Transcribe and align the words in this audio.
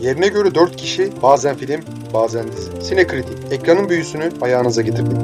Yerine 0.00 0.28
göre 0.28 0.54
4 0.54 0.76
kişi 0.76 1.12
bazen 1.22 1.56
film 1.56 1.80
bazen 2.14 2.52
dizi. 2.52 2.86
Sinekritik 2.86 3.52
ekranın 3.52 3.88
büyüsünü 3.88 4.30
ayağınıza 4.40 4.82
getirdik. 4.82 5.16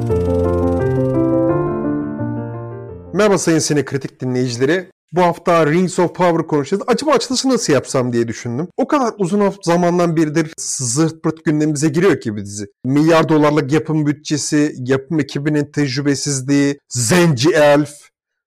Merhaba 3.13 3.37
sayın 3.37 3.59
Sinekritik 3.59 4.21
dinleyicileri. 4.21 4.89
Bu 5.11 5.21
hafta 5.21 5.67
Rings 5.67 5.99
of 5.99 6.15
Power 6.15 6.47
konuşacağız. 6.47 6.83
Acaba 6.87 7.11
açılışı 7.11 7.49
nasıl 7.49 7.73
yapsam 7.73 8.13
diye 8.13 8.27
düşündüm. 8.27 8.67
O 8.77 8.87
kadar 8.87 9.13
uzun 9.17 9.53
zamandan 9.63 10.17
beridir 10.17 10.53
zırt 10.59 11.23
pırt 11.23 11.45
gündemimize 11.45 11.89
giriyor 11.89 12.21
ki 12.21 12.35
bir 12.35 12.45
dizi. 12.45 12.67
Milyar 12.85 13.29
dolarlık 13.29 13.71
yapım 13.71 14.05
bütçesi, 14.05 14.75
yapım 14.77 15.19
ekibinin 15.19 15.65
tecrübesizliği, 15.65 16.79
Zenci 16.89 17.49
Elf, 17.49 17.91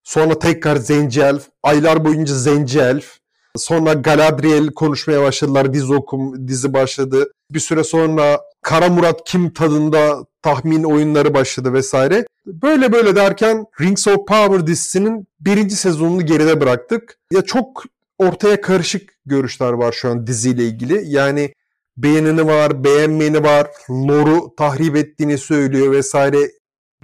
sonra 0.05 0.39
tekrar 0.39 0.77
Zenci 0.77 1.21
Elf, 1.21 1.49
aylar 1.63 2.05
boyunca 2.05 2.35
Zenci 2.35 2.81
Elf. 2.81 3.19
Sonra 3.59 3.93
Galadriel 3.93 4.67
konuşmaya 4.67 5.23
başladılar. 5.23 5.73
Dizi 5.73 5.95
okum, 5.95 6.49
dizi 6.49 6.73
başladı. 6.73 7.33
Bir 7.51 7.61
süre 7.61 7.85
sonra 7.85 8.41
Kara 8.63 8.89
Murat 8.89 9.21
kim 9.25 9.51
tadında 9.51 10.25
tahmin 10.43 10.85
oyunları 10.85 11.35
başladı 11.35 11.73
vesaire. 11.73 12.27
Böyle 12.47 12.93
böyle 12.93 13.17
derken 13.17 13.65
Rings 13.81 14.09
of 14.09 14.27
Power 14.27 14.67
dizisinin 14.67 15.27
birinci 15.41 15.77
sezonunu 15.77 16.27
geride 16.27 16.61
bıraktık. 16.61 17.19
Ya 17.33 17.43
çok 17.43 17.85
ortaya 18.19 18.61
karışık 18.61 19.13
görüşler 19.27 19.73
var 19.73 19.93
şu 19.93 20.09
an 20.09 20.27
diziyle 20.27 20.65
ilgili. 20.65 21.03
Yani 21.07 21.53
beğenini 21.97 22.47
var, 22.47 22.85
beğenmeyeni 22.85 23.43
var, 23.43 23.71
lore'u 23.91 24.55
tahrip 24.57 24.97
ettiğini 24.97 25.39
söylüyor 25.39 25.93
vesaire. 25.93 26.51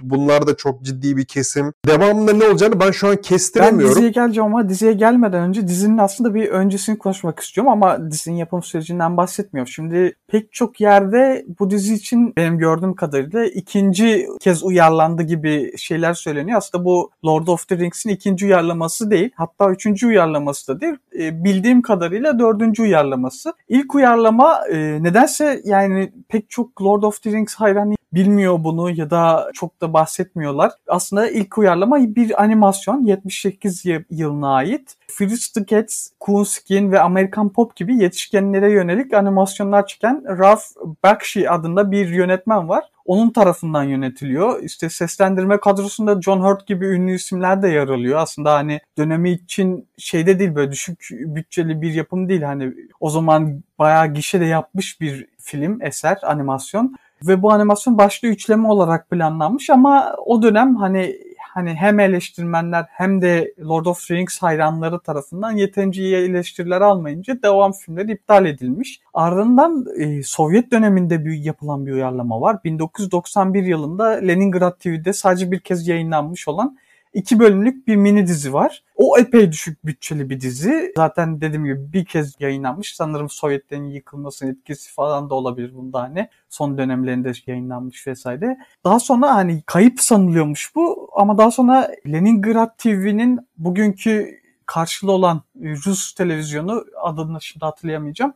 Bunlar 0.03 0.47
da 0.47 0.55
çok 0.57 0.81
ciddi 0.81 1.17
bir 1.17 1.25
kesim. 1.25 1.73
Devamında 1.87 2.33
ne 2.33 2.45
olacağını 2.45 2.79
ben 2.79 2.91
şu 2.91 3.07
an 3.07 3.15
kestiremiyorum. 3.15 3.79
Ben 3.79 3.95
diziye 3.95 4.09
geleceğim 4.09 4.55
ama 4.55 4.69
diziye 4.69 4.93
gelmeden 4.93 5.41
önce 5.41 5.67
dizinin 5.67 5.97
aslında 5.97 6.35
bir 6.35 6.49
öncesini 6.49 6.97
konuşmak 6.97 7.39
istiyorum 7.39 7.71
ama 7.71 8.11
dizinin 8.11 8.35
yapım 8.35 8.63
sürecinden 8.63 9.17
bahsetmiyorum. 9.17 9.71
Şimdi 9.71 10.15
pek 10.27 10.53
çok 10.53 10.81
yerde 10.81 11.45
bu 11.59 11.69
dizi 11.69 11.93
için 11.93 12.33
benim 12.37 12.57
gördüğüm 12.57 12.93
kadarıyla 12.95 13.45
ikinci 13.45 14.27
kez 14.41 14.63
uyarlandı 14.63 15.23
gibi 15.23 15.77
şeyler 15.77 16.13
söyleniyor. 16.13 16.57
Aslında 16.57 16.85
bu 16.85 17.11
Lord 17.25 17.47
of 17.47 17.67
the 17.67 17.77
Rings'in 17.77 18.09
ikinci 18.09 18.45
uyarlaması 18.45 19.11
değil. 19.11 19.29
Hatta 19.35 19.71
üçüncü 19.71 20.07
uyarlaması 20.07 20.67
da 20.67 20.81
değil. 20.81 20.95
E, 21.19 21.43
bildiğim 21.43 21.81
kadarıyla 21.81 22.39
dördüncü 22.39 22.83
uyarlaması. 22.83 23.53
İlk 23.69 23.95
uyarlama 23.95 24.61
e, 24.71 25.03
nedense 25.03 25.61
yani 25.65 26.11
pek 26.29 26.49
çok 26.49 26.81
Lord 26.81 27.03
of 27.03 27.21
the 27.21 27.31
Rings 27.31 27.55
hayranı 27.55 27.95
bilmiyor 28.13 28.63
bunu 28.63 28.89
ya 28.89 29.09
da 29.09 29.51
çok 29.53 29.81
da 29.81 29.92
bahsetmiyorlar. 29.93 30.71
Aslında 30.87 31.29
ilk 31.29 31.57
uyarlama 31.57 32.15
bir 32.15 32.43
animasyon 32.43 33.05
78 33.05 33.83
yılına 34.09 34.55
ait. 34.55 34.95
Fritz 35.07 35.47
the 35.47 35.65
Cats, 35.65 36.07
Coonskin 36.21 36.91
ve 36.91 36.99
American 36.99 37.49
Pop 37.49 37.75
gibi 37.75 37.97
yetişkinlere 37.97 38.71
yönelik 38.71 39.13
animasyonlar 39.13 39.87
çeken 39.87 40.23
Ralph 40.39 40.63
Bakshi 41.03 41.49
adında 41.49 41.91
bir 41.91 42.09
yönetmen 42.09 42.69
var. 42.69 42.83
Onun 43.05 43.29
tarafından 43.29 43.83
yönetiliyor. 43.83 44.63
İşte 44.63 44.89
seslendirme 44.89 45.59
kadrosunda 45.59 46.21
John 46.21 46.39
Hurt 46.39 46.67
gibi 46.67 46.85
ünlü 46.85 47.15
isimler 47.15 47.61
de 47.61 47.67
yer 47.67 47.87
alıyor. 47.87 48.19
Aslında 48.19 48.53
hani 48.53 48.79
dönemi 48.97 49.31
için 49.31 49.87
şeyde 49.97 50.39
değil 50.39 50.55
böyle 50.55 50.71
düşük 50.71 51.09
bütçeli 51.11 51.81
bir 51.81 51.93
yapım 51.93 52.29
değil. 52.29 52.41
Hani 52.41 52.73
o 52.99 53.09
zaman 53.09 53.63
bayağı 53.79 54.13
gişede 54.13 54.45
yapmış 54.45 55.01
bir 55.01 55.27
film, 55.37 55.81
eser, 55.81 56.17
animasyon. 56.23 56.95
Ve 57.27 57.41
bu 57.41 57.51
animasyon 57.51 57.97
başlı 57.97 58.27
üçleme 58.27 58.67
olarak 58.67 59.09
planlanmış 59.09 59.69
ama 59.69 60.15
o 60.25 60.41
dönem 60.41 60.75
hani 60.75 61.15
hani 61.53 61.73
hem 61.73 61.99
eleştirmenler 61.99 62.85
hem 62.89 63.21
de 63.21 63.53
Lord 63.59 63.85
of 63.85 64.07
the 64.07 64.15
Rings 64.15 64.39
hayranları 64.39 64.99
tarafından 64.99 65.51
yeterince 65.51 66.03
iyi 66.03 66.15
eleştiriler 66.15 66.81
almayınca 66.81 67.41
devam 67.43 67.71
filmleri 67.71 68.11
iptal 68.11 68.45
edilmiş. 68.45 68.99
Ardından 69.13 69.85
e, 69.97 70.23
Sovyet 70.23 70.71
döneminde 70.71 71.25
bir 71.25 71.33
yapılan 71.33 71.85
bir 71.85 71.91
uyarlama 71.91 72.41
var. 72.41 72.57
1991 72.63 73.63
yılında 73.63 74.05
Leningrad 74.07 74.79
TV'de 74.79 75.13
sadece 75.13 75.51
bir 75.51 75.59
kez 75.59 75.87
yayınlanmış 75.87 76.47
olan 76.47 76.77
iki 77.13 77.39
bölümlük 77.39 77.87
bir 77.87 77.95
mini 77.95 78.27
dizi 78.27 78.53
var. 78.53 78.83
O 78.95 79.17
epey 79.17 79.51
düşük 79.51 79.85
bütçeli 79.85 80.29
bir 80.29 80.41
dizi. 80.41 80.93
Zaten 80.95 81.41
dediğim 81.41 81.65
gibi 81.65 81.93
bir 81.93 82.05
kez 82.05 82.35
yayınlanmış. 82.39 82.95
Sanırım 82.95 83.29
Sovyetlerin 83.29 83.89
yıkılmasının 83.89 84.51
etkisi 84.51 84.93
falan 84.93 85.29
da 85.29 85.35
olabilir 85.35 85.75
bunda 85.75 86.01
hani. 86.01 86.29
Son 86.49 86.77
dönemlerinde 86.77 87.31
yayınlanmış 87.47 88.07
vesaire. 88.07 88.57
Daha 88.83 88.99
sonra 88.99 89.35
hani 89.35 89.61
kayıp 89.65 90.01
sanılıyormuş 90.01 90.75
bu 90.75 91.09
ama 91.15 91.37
daha 91.37 91.51
sonra 91.51 91.91
Leningrad 92.07 92.77
TV'nin 92.77 93.39
bugünkü 93.57 94.43
karşılığı 94.65 95.11
olan 95.11 95.41
Rus 95.55 96.13
televizyonu 96.13 96.85
adını 97.01 97.41
şimdi 97.41 97.65
hatırlayamayacağım 97.65 98.33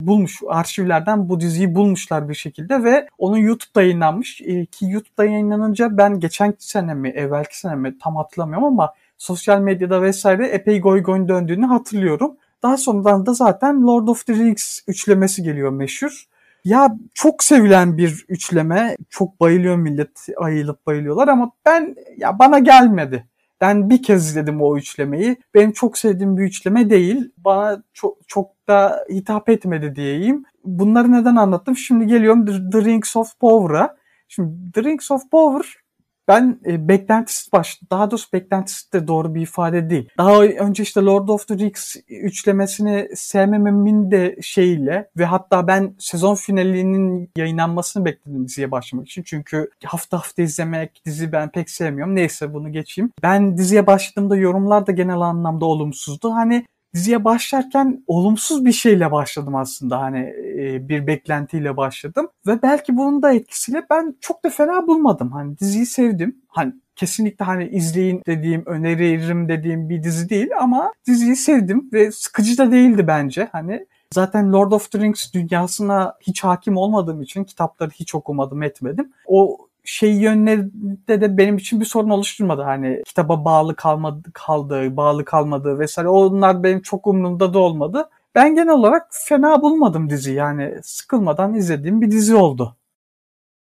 bulmuş. 0.00 0.40
Arşivlerden 0.48 1.28
bu 1.28 1.40
diziyi 1.40 1.74
bulmuşlar 1.74 2.28
bir 2.28 2.34
şekilde 2.34 2.84
ve 2.84 3.08
onun 3.18 3.36
YouTube'da 3.36 3.82
yayınlanmış. 3.82 4.40
E, 4.40 4.66
ki 4.66 4.86
YouTube'da 4.90 5.24
yayınlanınca 5.24 5.96
ben 5.98 6.20
geçen 6.20 6.54
sene 6.58 6.94
mi, 6.94 7.08
evvelki 7.08 7.58
sene 7.58 7.74
mi 7.74 7.98
tam 7.98 8.16
hatırlamıyorum 8.16 8.64
ama 8.64 8.94
sosyal 9.18 9.60
medyada 9.60 10.02
vesaire 10.02 10.46
epey 10.46 10.80
goy 10.80 11.02
goy 11.02 11.28
döndüğünü 11.28 11.66
hatırlıyorum. 11.66 12.36
Daha 12.62 12.76
sonradan 12.76 13.26
da 13.26 13.34
zaten 13.34 13.86
Lord 13.86 14.08
of 14.08 14.26
the 14.26 14.34
Rings 14.34 14.80
üçlemesi 14.88 15.42
geliyor 15.42 15.70
meşhur. 15.70 16.24
Ya 16.64 16.96
çok 17.14 17.44
sevilen 17.44 17.98
bir 17.98 18.24
üçleme. 18.28 18.96
Çok 19.10 19.40
bayılıyor 19.40 19.76
millet 19.76 20.26
ayılıp 20.36 20.86
bayılıyorlar 20.86 21.28
ama 21.28 21.50
ben 21.66 21.96
ya 22.16 22.38
bana 22.38 22.58
gelmedi. 22.58 23.26
Ben 23.64 23.90
bir 23.90 24.02
kez 24.02 24.26
izledim 24.26 24.62
o 24.62 24.76
üçlemeyi. 24.76 25.36
Benim 25.54 25.72
çok 25.72 25.98
sevdiğim 25.98 26.36
bir 26.36 26.42
üçleme 26.42 26.90
değil. 26.90 27.32
Bana 27.36 27.82
çok, 27.92 28.28
çok 28.28 28.68
da 28.68 29.04
hitap 29.10 29.48
etmedi 29.48 29.96
diyeyim. 29.96 30.44
Bunları 30.64 31.12
neden 31.12 31.36
anlattım? 31.36 31.76
Şimdi 31.76 32.06
geliyorum 32.06 32.70
The, 32.70 32.84
Rings 32.84 33.16
of 33.16 33.40
Power'a. 33.40 33.96
Şimdi 34.28 34.72
The 34.72 34.82
Rings 34.82 35.10
of 35.10 35.30
Power 35.30 35.83
ben 36.28 36.60
e, 36.66 36.88
beklentisiz 36.88 37.52
baş, 37.52 37.80
daha 37.90 38.10
doğrusu 38.10 38.32
beklentisiz 38.32 38.92
de 38.92 39.08
doğru 39.08 39.34
bir 39.34 39.42
ifade 39.42 39.90
değil. 39.90 40.08
Daha 40.18 40.42
önce 40.44 40.82
işte 40.82 41.00
Lord 41.00 41.28
of 41.28 41.48
the 41.48 41.58
Rings 41.58 41.96
üçlemesini 42.08 43.08
sevmememin 43.14 44.10
de 44.10 44.36
şeyle 44.42 45.10
ve 45.18 45.24
hatta 45.24 45.66
ben 45.66 45.94
sezon 45.98 46.34
finalinin 46.34 47.30
yayınlanmasını 47.36 48.04
bekledim 48.04 48.48
diziye 48.48 48.70
başlamak 48.70 49.06
için. 49.06 49.22
Çünkü 49.22 49.68
hafta 49.84 50.16
hafta 50.16 50.42
izlemek 50.42 51.02
dizi 51.06 51.32
ben 51.32 51.48
pek 51.48 51.70
sevmiyorum. 51.70 52.14
Neyse 52.14 52.54
bunu 52.54 52.72
geçeyim. 52.72 53.12
Ben 53.22 53.58
diziye 53.58 53.86
başladığımda 53.86 54.36
yorumlar 54.36 54.86
da 54.86 54.92
genel 54.92 55.20
anlamda 55.20 55.64
olumsuzdu. 55.64 56.32
Hani 56.32 56.66
diziye 56.94 57.24
başlarken 57.24 58.04
olumsuz 58.06 58.64
bir 58.64 58.72
şeyle 58.72 59.12
başladım 59.12 59.54
aslında. 59.54 60.00
Hani 60.00 60.34
e, 60.58 60.88
bir 60.88 61.06
beklentiyle 61.06 61.76
başladım. 61.76 62.28
Ve 62.46 62.62
belki 62.62 62.96
bunun 62.96 63.22
da 63.22 63.32
etkisiyle 63.32 63.82
ben 63.90 64.16
çok 64.20 64.44
da 64.44 64.50
fena 64.50 64.86
bulmadım. 64.86 65.32
Hani 65.32 65.58
diziyi 65.58 65.86
sevdim. 65.86 66.36
Hani 66.48 66.72
kesinlikle 66.96 67.44
hani 67.44 67.68
izleyin 67.68 68.22
dediğim 68.26 68.66
öneririm 68.66 69.48
dediğim 69.48 69.88
bir 69.88 70.02
dizi 70.02 70.28
değil 70.28 70.48
ama 70.60 70.92
diziyi 71.06 71.36
sevdim 71.36 71.88
ve 71.92 72.12
sıkıcı 72.12 72.58
da 72.58 72.72
değildi 72.72 73.06
bence. 73.06 73.48
Hani 73.52 73.86
Zaten 74.14 74.52
Lord 74.52 74.72
of 74.72 74.90
the 74.90 74.98
Rings 74.98 75.32
dünyasına 75.32 76.14
hiç 76.20 76.44
hakim 76.44 76.76
olmadığım 76.76 77.22
için 77.22 77.44
kitapları 77.44 77.90
hiç 77.90 78.14
okumadım 78.14 78.62
etmedim. 78.62 79.12
O 79.26 79.58
şey 79.84 80.12
yönlerinde 80.12 81.20
de 81.20 81.38
benim 81.38 81.56
için 81.56 81.80
bir 81.80 81.84
sorun 81.84 82.10
oluşturmadı. 82.10 82.62
Hani 82.62 83.02
kitaba 83.06 83.44
bağlı 83.44 83.76
kalmadı, 83.76 84.30
kaldığı, 84.34 84.96
bağlı 84.96 85.24
kalmadığı 85.24 85.78
vesaire. 85.78 86.08
Onlar 86.08 86.62
benim 86.62 86.82
çok 86.82 87.06
umurumda 87.06 87.54
da 87.54 87.58
olmadı. 87.58 88.08
Ben 88.34 88.54
genel 88.54 88.72
olarak 88.72 89.06
fena 89.10 89.62
bulmadım 89.62 90.10
dizi 90.10 90.32
yani 90.32 90.74
sıkılmadan 90.82 91.54
izlediğim 91.54 92.00
bir 92.00 92.10
dizi 92.10 92.34
oldu. 92.34 92.76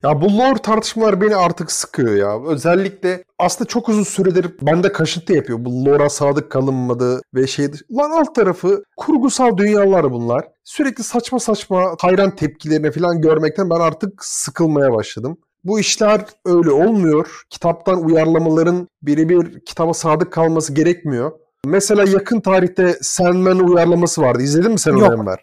Ya 0.03 0.21
bu 0.21 0.39
lore 0.39 0.59
tartışmalar 0.63 1.21
beni 1.21 1.37
artık 1.37 1.73
sıkıyor 1.73 2.15
ya. 2.15 2.43
Özellikle 2.47 3.25
aslında 3.39 3.69
çok 3.69 3.89
uzun 3.89 4.03
süredir 4.03 4.55
bende 4.63 4.93
kaşıntı 4.93 5.33
yapıyor. 5.33 5.65
Bu 5.65 5.85
lore'a 5.85 6.09
sadık 6.09 6.51
kalınmadı 6.51 7.23
ve 7.35 7.47
şey... 7.47 7.67
Lan 7.93 8.11
alt 8.11 8.35
tarafı 8.35 8.83
kurgusal 8.97 9.57
dünyalar 9.57 10.13
bunlar. 10.13 10.49
Sürekli 10.65 11.05
saçma 11.05 11.39
saçma 11.39 11.97
hayran 12.01 12.37
tepkilerini 12.37 12.91
falan 12.91 13.21
görmekten 13.21 13.71
ben 13.71 13.81
artık 13.81 14.25
sıkılmaya 14.25 14.93
başladım. 14.93 15.39
Bu 15.65 15.81
işler 15.81 16.25
öyle 16.45 16.71
olmuyor. 16.71 17.43
Kitaptan 17.51 18.05
uyarlamaların 18.05 18.89
birebir 19.03 19.61
kitaba 19.61 19.95
sadık 19.95 20.33
kalması 20.33 20.75
gerekmiyor. 20.75 21.33
Mesela 21.67 22.05
yakın 22.05 22.41
tarihte 22.41 22.99
Sandman 23.03 23.59
uyarlaması 23.59 24.23
vardı. 24.23 24.43
İzledin 24.43 24.73
mi 24.73 24.79
sen 24.79 24.93
onu 24.93 25.15
Enver? 25.15 25.39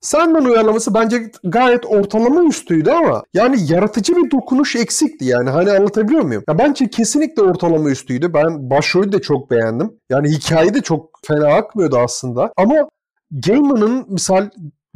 Sandman 0.00 0.44
uyarlaması 0.44 0.94
bence 0.94 1.30
gayet 1.44 1.86
ortalama 1.86 2.44
üstüydü 2.44 2.90
ama 2.90 3.22
yani 3.34 3.72
yaratıcı 3.72 4.16
bir 4.16 4.30
dokunuş 4.30 4.76
eksikti 4.76 5.24
yani 5.24 5.50
hani 5.50 5.70
anlatabiliyor 5.70 6.22
muyum? 6.22 6.42
Ya 6.48 6.58
bence 6.58 6.90
kesinlikle 6.90 7.42
ortalama 7.42 7.90
üstüydü. 7.90 8.34
Ben 8.34 8.70
başrolü 8.70 9.12
de 9.12 9.20
çok 9.20 9.50
beğendim. 9.50 9.92
Yani 10.10 10.28
hikaye 10.28 10.74
de 10.74 10.80
çok 10.80 11.10
fena 11.26 11.54
akmıyordu 11.54 11.98
aslında. 11.98 12.52
Ama 12.56 12.88
Gaiman'ın 13.30 14.06
misal 14.08 14.50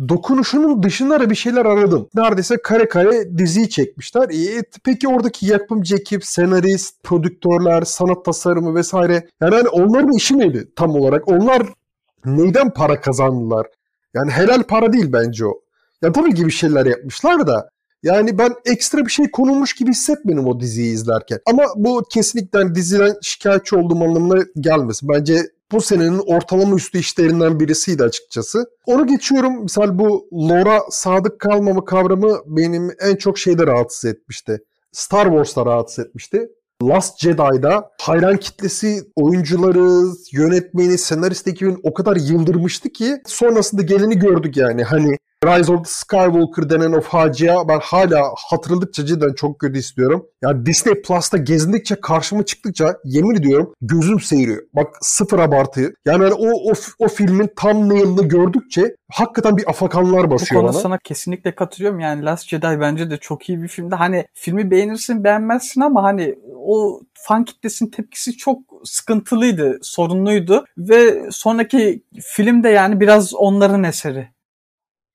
dokunuşunun 0.08 0.82
dışında 0.82 1.20
da 1.20 1.30
bir 1.30 1.34
şeyler 1.34 1.66
aradım. 1.66 2.08
Neredeyse 2.14 2.56
kare 2.62 2.88
kare 2.88 3.38
diziyi 3.38 3.70
çekmişler. 3.70 4.28
E, 4.30 4.62
peki 4.84 5.08
oradaki 5.08 5.46
yapımcı 5.46 5.96
ekip, 5.96 6.24
senarist, 6.24 7.02
prodüktörler, 7.02 7.82
sanat 7.82 8.24
tasarımı 8.24 8.74
vesaire. 8.74 9.28
Yani 9.40 9.54
hani 9.54 9.68
onların 9.68 10.12
işi 10.12 10.38
neydi 10.38 10.68
tam 10.76 10.90
olarak? 10.90 11.28
Onlar 11.28 11.62
neyden 12.24 12.70
para 12.70 13.00
kazandılar? 13.00 13.66
Yani 14.14 14.30
helal 14.30 14.62
para 14.62 14.92
değil 14.92 15.12
bence 15.12 15.46
o. 15.46 15.60
Ya 16.02 16.12
tabii 16.12 16.34
ki 16.34 16.46
bir 16.46 16.50
şeyler 16.50 16.86
yapmışlar 16.86 17.46
da 17.46 17.70
yani 18.02 18.38
ben 18.38 18.54
ekstra 18.64 19.06
bir 19.06 19.10
şey 19.10 19.30
konulmuş 19.30 19.74
gibi 19.74 19.90
hissetmedim 19.90 20.46
o 20.46 20.60
diziyi 20.60 20.94
izlerken. 20.94 21.38
Ama 21.46 21.64
bu 21.76 22.02
kesinlikle 22.10 22.58
hani 22.58 22.74
diziden 22.74 23.14
şikayetçi 23.22 23.76
olduğum 23.76 24.04
anlamına 24.04 24.42
gelmesin. 24.60 25.08
Bence 25.08 25.42
bu 25.72 25.80
senenin 25.80 26.22
ortalama 26.26 26.76
üstü 26.76 26.98
işlerinden 26.98 27.60
birisiydi 27.60 28.04
açıkçası. 28.04 28.66
Onu 28.86 29.06
geçiyorum. 29.06 29.62
Misal 29.62 29.98
bu 29.98 30.28
Lora 30.32 30.80
sadık 30.90 31.40
kalmama 31.40 31.84
kavramı 31.84 32.38
benim 32.46 32.90
en 33.00 33.16
çok 33.16 33.38
şeyde 33.38 33.66
rahatsız 33.66 34.04
etmişti. 34.04 34.58
Star 34.92 35.24
Wars'ta 35.24 35.66
rahatsız 35.66 36.06
etmişti. 36.06 36.48
Last 36.82 37.20
Jedi'da 37.20 37.90
hayran 38.00 38.36
kitlesi 38.36 39.02
oyuncuları, 39.16 40.12
yönetmeni, 40.32 40.98
senarist 40.98 41.48
ekibin 41.48 41.80
o 41.82 41.94
kadar 41.94 42.16
yıldırmıştı 42.16 42.88
ki 42.88 43.22
sonrasında 43.26 43.82
geleni 43.82 44.18
gördük 44.18 44.56
yani. 44.56 44.84
Hani 44.84 45.16
Rise 45.46 45.72
of 45.72 45.84
the 45.84 45.90
Skywalker 45.90 46.70
denen 46.70 46.92
o 46.92 47.00
facia 47.00 47.68
ben 47.68 47.80
hala 47.82 48.34
hatırladıkça 48.50 49.06
cidden 49.06 49.32
çok 49.34 49.58
kötü 49.58 49.78
istiyorum. 49.78 50.26
Ya 50.42 50.66
Disney 50.66 51.02
Plus'ta 51.02 51.36
gezindikçe 51.36 51.94
karşıma 51.94 52.44
çıktıkça 52.44 52.96
yemin 53.04 53.34
ediyorum 53.34 53.72
gözüm 53.82 54.20
seyiriyor. 54.20 54.62
Bak 54.72 54.88
sıfır 55.00 55.38
abartı. 55.38 55.94
Yani 56.06 56.24
hani 56.24 56.34
o, 56.34 56.70
o, 56.70 56.72
o 56.98 57.08
filmin 57.08 57.50
tam 57.56 57.88
nail'ını 57.88 58.28
gördükçe 58.28 58.96
hakikaten 59.12 59.56
bir 59.56 59.70
afakanlar 59.70 60.30
basıyor 60.30 60.62
Bu 60.62 60.66
bana. 60.66 60.72
sana 60.72 60.98
kesinlikle 60.98 61.54
katılıyorum. 61.54 62.00
Yani 62.00 62.24
Last 62.24 62.48
Jedi 62.48 62.80
bence 62.80 63.10
de 63.10 63.16
çok 63.16 63.48
iyi 63.48 63.62
bir 63.62 63.68
filmdi. 63.68 63.94
Hani 63.94 64.26
filmi 64.32 64.70
beğenirsin 64.70 65.24
beğenmezsin 65.24 65.80
ama 65.80 66.02
hani 66.02 66.34
o 66.56 67.00
fan 67.14 67.44
kitlesinin 67.44 67.90
tepkisi 67.90 68.36
çok 68.36 68.58
sıkıntılıydı, 68.84 69.78
sorunluydu 69.82 70.64
ve 70.78 71.30
sonraki 71.30 72.02
film 72.22 72.62
de 72.62 72.68
yani 72.68 73.00
biraz 73.00 73.34
onların 73.34 73.84
eseri. 73.84 74.33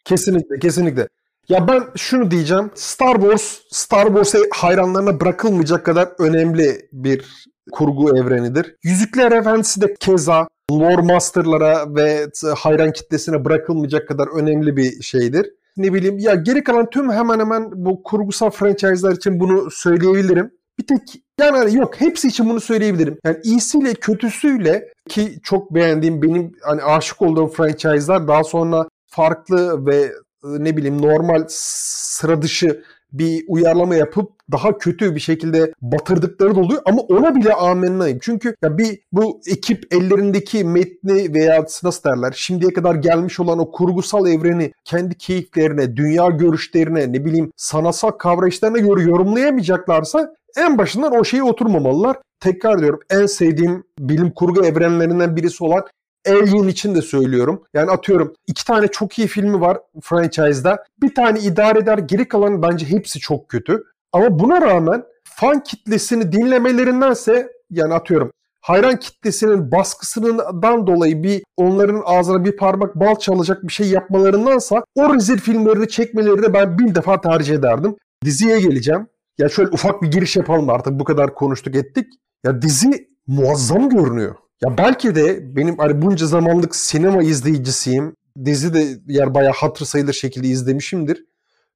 Kesinlikle, 0.10 0.60
kesinlikle. 0.60 1.08
Ya 1.50 1.68
ben 1.68 1.84
şunu 1.96 2.32
diyeceğim. 2.32 2.72
Star 2.76 3.16
Wars, 3.16 3.58
Star 3.72 4.06
Wars 4.06 4.34
hayranlarına 4.52 5.20
bırakılmayacak 5.20 5.86
kadar 5.86 6.10
önemli 6.20 6.90
bir 6.94 7.26
kurgu 7.72 8.18
evrenidir. 8.18 8.76
Yüzükler 8.84 9.32
Efendisi 9.32 9.82
de 9.82 9.96
keza 10.00 10.48
lore 10.72 11.02
masterlara 11.02 11.96
ve 11.96 12.28
hayran 12.58 12.92
kitlesine 12.92 13.46
bırakılmayacak 13.46 14.08
kadar 14.08 14.28
önemli 14.28 14.78
bir 14.78 15.02
şeydir. 15.02 15.52
Ne 15.78 15.94
bileyim 15.94 16.20
ya 16.20 16.36
geri 16.36 16.64
kalan 16.64 16.90
tüm 16.90 17.12
hemen 17.12 17.40
hemen 17.40 17.72
bu 17.76 18.04
kurgusal 18.04 18.50
franchise'lar 18.50 19.12
için 19.12 19.40
bunu 19.40 19.72
söyleyebilirim. 19.72 20.52
Bir 20.80 20.88
tek 20.88 21.02
yani 21.40 21.76
yok 21.76 22.02
hepsi 22.02 22.28
için 22.28 22.50
bunu 22.50 22.60
söyleyebilirim. 22.60 23.18
Yani 23.26 23.38
iyisiyle 23.44 23.94
kötüsüyle 23.94 24.94
ki 25.10 25.40
çok 25.44 25.76
beğendiğim 25.76 26.22
benim 26.22 26.52
hani 26.62 26.84
aşık 26.84 27.22
olduğum 27.22 27.48
franchise'lar 27.48 28.28
daha 28.28 28.44
sonra 28.44 28.88
farklı 29.10 29.86
ve 29.86 29.96
e, 29.96 30.12
ne 30.44 30.78
bileyim 30.78 31.02
normal 31.02 31.46
sıra 31.48 32.42
dışı 32.42 32.84
bir 33.14 33.46
uyarlama 33.48 33.96
yapıp 33.96 34.32
daha 34.52 34.78
kötü 34.78 35.16
bir 35.16 35.20
şekilde 35.20 35.74
batırdıkları 35.82 36.56
da 36.56 36.60
oluyor 36.60 36.82
ama 36.86 37.02
ona 37.02 37.36
bile 37.36 37.54
amennayım. 37.54 38.20
Çünkü 38.22 38.56
ya 38.64 38.78
bir 38.78 39.00
bu 39.12 39.42
ekip 39.48 39.94
ellerindeki 39.94 40.64
metni 40.64 41.34
veya 41.34 41.66
nasıl 41.84 42.10
derler 42.10 42.34
şimdiye 42.36 42.74
kadar 42.74 42.96
gelmiş 42.96 43.40
olan 43.40 43.60
o 43.60 43.72
kurgusal 43.72 44.28
evreni 44.28 44.72
kendi 44.86 45.18
keyiflerine, 45.18 45.98
dünya 45.98 46.28
görüşlerine, 46.28 47.14
ne 47.14 47.26
bileyim 47.26 47.52
sanatsal 47.56 48.12
kavrayışlarına 48.12 48.78
göre 48.78 49.02
yorumlayamayacaklarsa 49.04 50.34
en 50.58 50.78
başından 50.78 51.16
o 51.16 51.24
şeyi 51.24 51.44
oturmamalılar. 51.44 52.18
Tekrar 52.40 52.80
diyorum 52.80 53.00
en 53.10 53.26
sevdiğim 53.26 53.84
bilim 54.00 54.32
kurgu 54.32 54.66
evrenlerinden 54.66 55.36
birisi 55.36 55.64
olan 55.64 55.84
Alien 56.28 56.68
için 56.68 56.96
de 56.96 57.02
söylüyorum. 57.02 57.64
Yani 57.74 57.92
atıyorum 57.92 58.34
iki 58.48 58.66
tane 58.66 58.88
çok 58.88 59.20
iyi 59.20 59.28
filmi 59.28 59.62
var 59.62 59.78
franchise'da. 60.02 60.84
Bir 61.02 61.16
tane 61.16 61.40
idare 61.40 61.80
eder 61.80 61.98
geri 61.98 62.28
kalan 62.28 62.62
bence 62.62 62.86
hepsi 62.86 63.20
çok 63.20 63.50
kötü. 63.50 63.84
Ama 64.12 64.40
buna 64.40 64.62
rağmen 64.62 65.04
fan 65.24 65.64
kitlesini 65.64 66.32
dinlemelerindense 66.32 67.52
yani 67.72 67.94
atıyorum 67.94 68.32
hayran 68.62 69.00
kitlesinin 69.00 69.72
baskısından 69.72 70.88
dolayı 70.88 71.24
bir 71.24 71.44
onların 71.58 72.02
ağzına 72.06 72.46
bir 72.46 72.58
parmak 72.58 72.96
bal 72.96 73.16
çalacak 73.16 73.64
bir 73.64 73.74
şey 73.74 73.90
yapmalarındansa 73.90 74.84
o 74.96 75.14
rezil 75.14 75.38
filmlerini 75.38 75.88
çekmelerini 75.88 76.54
ben 76.54 76.80
bin 76.80 76.96
defa 76.96 77.22
tercih 77.22 77.56
ederdim. 77.56 77.96
Diziye 78.26 78.60
geleceğim. 78.60 79.08
Ya 79.38 79.50
şöyle 79.50 79.70
ufak 79.70 80.02
bir 80.02 80.12
giriş 80.12 80.36
yapalım 80.36 80.70
artık 80.70 81.00
bu 81.00 81.04
kadar 81.04 81.34
konuştuk 81.36 81.76
ettik. 81.76 82.08
Ya 82.46 82.62
dizi 82.62 83.08
muazzam 83.28 83.90
görünüyor. 83.90 84.36
Ya 84.64 84.78
belki 84.78 85.16
de 85.16 85.56
benim 85.56 85.78
hani 85.78 86.02
bunca 86.02 86.26
zamanlık 86.26 86.76
sinema 86.76 87.24
izleyicisiyim. 87.24 88.16
Dizi 88.46 88.74
de 88.74 88.98
yer 89.08 89.34
bayağı 89.34 89.54
hatır 89.54 89.86
sayılır 89.86 90.14
şekilde 90.14 90.48
izlemişimdir. 90.48 91.26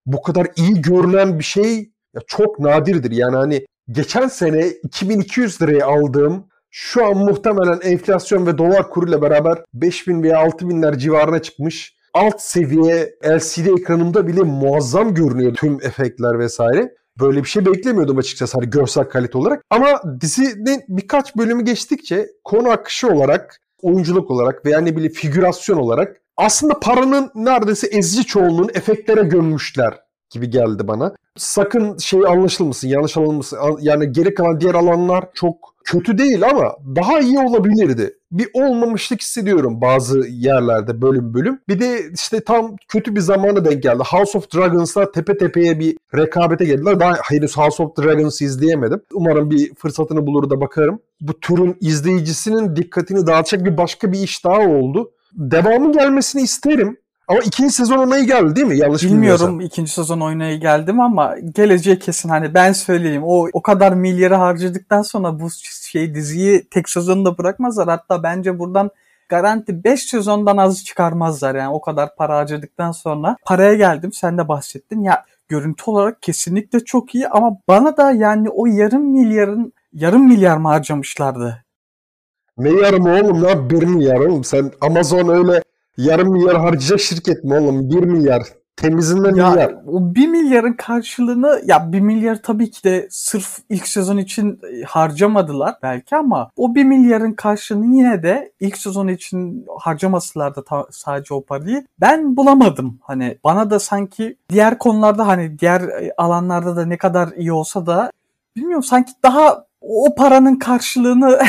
Bu 0.05 0.21
kadar 0.21 0.47
iyi 0.55 0.81
görünen 0.81 1.39
bir 1.39 1.43
şey 1.43 1.91
ya 2.15 2.21
çok 2.27 2.59
nadirdir. 2.59 3.11
Yani 3.11 3.35
hani 3.35 3.65
geçen 3.89 4.27
sene 4.27 4.67
2200 4.67 5.61
liraya 5.61 5.85
aldığım 5.85 6.47
şu 6.69 7.05
an 7.05 7.17
muhtemelen 7.17 7.79
enflasyon 7.83 8.45
ve 8.45 8.57
dolar 8.57 8.89
kuruyla 8.89 9.21
beraber 9.21 9.57
5000 9.73 10.23
veya 10.23 10.37
6000'ler 10.37 10.97
civarına 10.97 11.41
çıkmış. 11.41 11.95
Alt 12.13 12.41
seviye 12.41 13.15
LCD 13.25 13.79
ekranımda 13.79 14.27
bile 14.27 14.41
muazzam 14.41 15.13
görünüyor 15.13 15.53
tüm 15.53 15.73
efektler 15.73 16.39
vesaire. 16.39 16.93
Böyle 17.19 17.43
bir 17.43 17.47
şey 17.47 17.65
beklemiyordum 17.65 18.17
açıkçası 18.17 18.57
hani 18.57 18.69
görsel 18.69 19.09
kalite 19.09 19.37
olarak. 19.37 19.63
Ama 19.69 20.01
dizinin 20.21 20.83
birkaç 20.89 21.35
bölümü 21.35 21.65
geçtikçe 21.65 22.27
konu 22.43 22.69
akışı 22.69 23.07
olarak, 23.07 23.61
oyunculuk 23.81 24.31
olarak 24.31 24.65
veya 24.65 24.79
ne 24.79 24.95
bileyim 24.95 25.13
figürasyon 25.13 25.77
olarak 25.77 26.21
aslında 26.37 26.79
paranın 26.79 27.31
neredeyse 27.35 27.87
ezici 27.87 28.25
çoğunluğunu 28.25 28.71
efektlere 28.73 29.21
gömmüşler 29.21 29.99
gibi 30.29 30.49
geldi 30.49 30.87
bana. 30.87 31.15
Sakın 31.37 31.97
şey 31.97 32.27
anlaşılmasın, 32.27 32.87
yanlış 32.87 33.17
anlaşılmasın. 33.17 33.57
Yani 33.81 34.11
geri 34.11 34.33
kalan 34.33 34.59
diğer 34.59 34.75
alanlar 34.75 35.25
çok 35.33 35.73
kötü 35.83 36.17
değil 36.17 36.49
ama 36.49 36.75
daha 36.95 37.19
iyi 37.19 37.39
olabilirdi. 37.39 38.17
Bir 38.31 38.47
olmamışlık 38.53 39.21
hissediyorum 39.21 39.81
bazı 39.81 40.19
yerlerde 40.19 41.01
bölüm 41.01 41.33
bölüm. 41.33 41.59
Bir 41.69 41.79
de 41.79 41.99
işte 42.13 42.43
tam 42.43 42.75
kötü 42.87 43.15
bir 43.15 43.19
zamana 43.19 43.65
denk 43.65 43.83
geldi. 43.83 44.03
House 44.11 44.37
of 44.37 44.53
Dragons'la 44.53 45.11
tepe 45.11 45.37
tepeye 45.37 45.79
bir 45.79 45.97
rekabete 46.15 46.65
geldiler. 46.65 46.99
Daha 46.99 47.13
henüz 47.23 47.57
House 47.57 47.83
of 47.83 47.97
Dragons'ı 47.97 48.43
izleyemedim. 48.43 49.01
Umarım 49.13 49.51
bir 49.51 49.75
fırsatını 49.75 50.27
bulur 50.27 50.49
da 50.49 50.61
bakarım. 50.61 50.99
Bu 51.21 51.39
türün 51.39 51.77
izleyicisinin 51.81 52.75
dikkatini 52.75 53.27
dağıtacak 53.27 53.65
bir 53.65 53.77
başka 53.77 54.11
bir 54.11 54.19
iş 54.19 54.45
daha 54.45 54.59
oldu. 54.59 55.11
Devamı 55.33 55.91
gelmesini 55.91 56.41
isterim. 56.41 56.97
Ama 57.27 57.39
ikinci 57.39 57.73
sezon 57.73 57.97
onayı 57.97 58.25
geldi 58.25 58.55
değil 58.55 58.67
mi? 58.67 58.77
Yanlış 58.77 59.03
Bilmiyorum 59.03 59.61
ikinci 59.61 59.91
sezon 59.91 60.19
oynayı 60.19 60.59
geldim 60.59 60.99
ama 60.99 61.35
geleceği 61.55 61.99
kesin 61.99 62.29
hani 62.29 62.53
ben 62.53 62.73
söyleyeyim. 62.73 63.21
O 63.25 63.47
o 63.53 63.61
kadar 63.61 63.91
milyarı 63.93 64.35
harcadıktan 64.35 65.01
sonra 65.01 65.39
bu 65.39 65.47
şey 65.91 66.15
diziyi 66.15 66.67
tek 66.69 66.89
sezonda 66.89 67.37
bırakmazlar. 67.37 67.87
Hatta 67.87 68.23
bence 68.23 68.59
buradan 68.59 68.91
garanti 69.29 69.83
5 69.83 70.03
sezondan 70.03 70.57
az 70.57 70.85
çıkarmazlar 70.85 71.55
yani 71.55 71.73
o 71.73 71.81
kadar 71.81 72.15
para 72.15 72.37
harcadıktan 72.37 72.91
sonra. 72.91 73.37
Paraya 73.45 73.73
geldim 73.73 74.13
sen 74.13 74.37
de 74.37 74.47
bahsettin. 74.47 75.03
Ya 75.03 75.25
görüntü 75.47 75.83
olarak 75.85 76.21
kesinlikle 76.21 76.79
çok 76.79 77.15
iyi 77.15 77.27
ama 77.27 77.57
bana 77.67 77.97
da 77.97 78.11
yani 78.11 78.49
o 78.49 78.65
yarım 78.65 79.03
milyarın 79.03 79.73
yarım 79.93 80.27
milyar 80.27 80.57
mı 80.57 80.67
harcamışlardı? 80.67 81.63
Ne 82.57 82.69
yarım 82.69 83.05
oğlum 83.05 83.43
ya? 83.43 83.69
Bir 83.69 83.83
milyar 83.83 84.19
oğlum. 84.19 84.43
Sen 84.43 84.71
Amazon 84.81 85.27
öyle 85.27 85.63
yarım 85.97 86.31
milyar 86.31 86.57
harcayacak 86.57 86.99
şirket 86.99 87.43
mi 87.43 87.53
oğlum? 87.53 87.89
Bir 87.89 88.03
milyar. 88.03 88.43
Temizinden 88.75 89.35
ya, 89.35 89.49
milyar. 89.49 89.75
O 89.87 90.15
bir 90.15 90.27
milyarın 90.27 90.73
karşılığını 90.73 91.61
ya 91.65 91.91
bir 91.91 91.99
milyar 91.99 92.41
tabii 92.43 92.71
ki 92.71 92.83
de 92.83 93.07
sırf 93.09 93.59
ilk 93.69 93.87
sezon 93.87 94.17
için 94.17 94.59
e, 94.73 94.83
harcamadılar 94.83 95.75
belki 95.83 96.15
ama 96.15 96.49
o 96.55 96.75
bir 96.75 96.83
milyarın 96.83 97.33
karşılığını 97.33 97.95
yine 97.95 98.23
de 98.23 98.51
ilk 98.59 98.77
sezon 98.77 99.07
için 99.07 99.65
harcamasılar 99.79 100.55
da 100.55 100.63
ta- 100.63 100.87
sadece 100.91 101.33
o 101.33 101.45
parayı 101.45 101.85
ben 102.01 102.37
bulamadım. 102.37 102.99
Hani 103.01 103.37
bana 103.43 103.69
da 103.69 103.79
sanki 103.79 104.37
diğer 104.49 104.77
konularda 104.77 105.27
hani 105.27 105.59
diğer 105.59 105.81
e, 105.81 106.13
alanlarda 106.17 106.75
da 106.75 106.85
ne 106.85 106.97
kadar 106.97 107.29
iyi 107.37 107.53
olsa 107.53 107.85
da 107.85 108.11
bilmiyorum 108.55 108.83
sanki 108.83 109.11
daha 109.23 109.65
o 109.81 110.15
paranın 110.15 110.55
karşılığını 110.55 111.39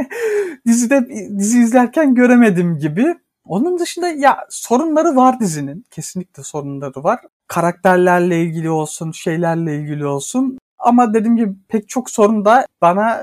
dizide 0.66 1.08
dizi 1.38 1.60
izlerken 1.60 2.14
göremedim 2.14 2.78
gibi. 2.78 3.14
Onun 3.44 3.78
dışında 3.78 4.08
ya 4.08 4.46
sorunları 4.50 5.16
var 5.16 5.40
dizinin. 5.40 5.84
Kesinlikle 5.90 6.42
sorunları 6.42 7.04
var. 7.04 7.20
Karakterlerle 7.46 8.42
ilgili 8.42 8.70
olsun, 8.70 9.12
şeylerle 9.12 9.76
ilgili 9.76 10.06
olsun. 10.06 10.58
Ama 10.78 11.14
dediğim 11.14 11.36
gibi 11.36 11.52
pek 11.68 11.88
çok 11.88 12.10
sorun 12.10 12.44
da 12.44 12.66
bana 12.82 13.20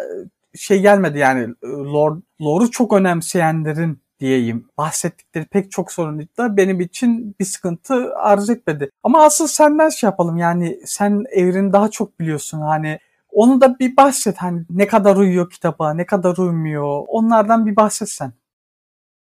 şey 0.55 0.81
gelmedi 0.81 1.17
yani 1.17 1.53
lore, 1.63 2.15
lore'u 2.41 2.71
çok 2.71 2.93
önemseyenlerin 2.93 4.00
diyeyim 4.19 4.67
bahsettikleri 4.77 5.45
pek 5.45 5.71
çok 5.71 5.91
sorun 5.91 6.27
da 6.38 6.57
benim 6.57 6.79
için 6.79 7.36
bir 7.39 7.45
sıkıntı 7.45 8.15
arz 8.15 8.50
etmedi. 8.50 8.89
Ama 9.03 9.24
asıl 9.24 9.47
senden 9.47 9.89
şey 9.89 10.07
yapalım 10.07 10.38
yani 10.38 10.79
sen 10.86 11.24
evreni 11.31 11.74
daha 11.74 11.91
çok 11.91 12.19
biliyorsun 12.19 12.62
hani 12.62 13.00
onu 13.31 13.62
da 13.62 13.79
bir 13.79 13.97
bahset 13.97 14.38
hani 14.38 14.63
ne 14.69 14.88
kadar 14.88 15.15
uyuyor 15.15 15.50
kitaba 15.50 15.93
ne 15.93 16.05
kadar 16.05 16.38
uymuyor 16.38 17.03
onlardan 17.07 17.65
bir 17.65 17.75
bahset 17.75 18.09
sen. 18.09 18.33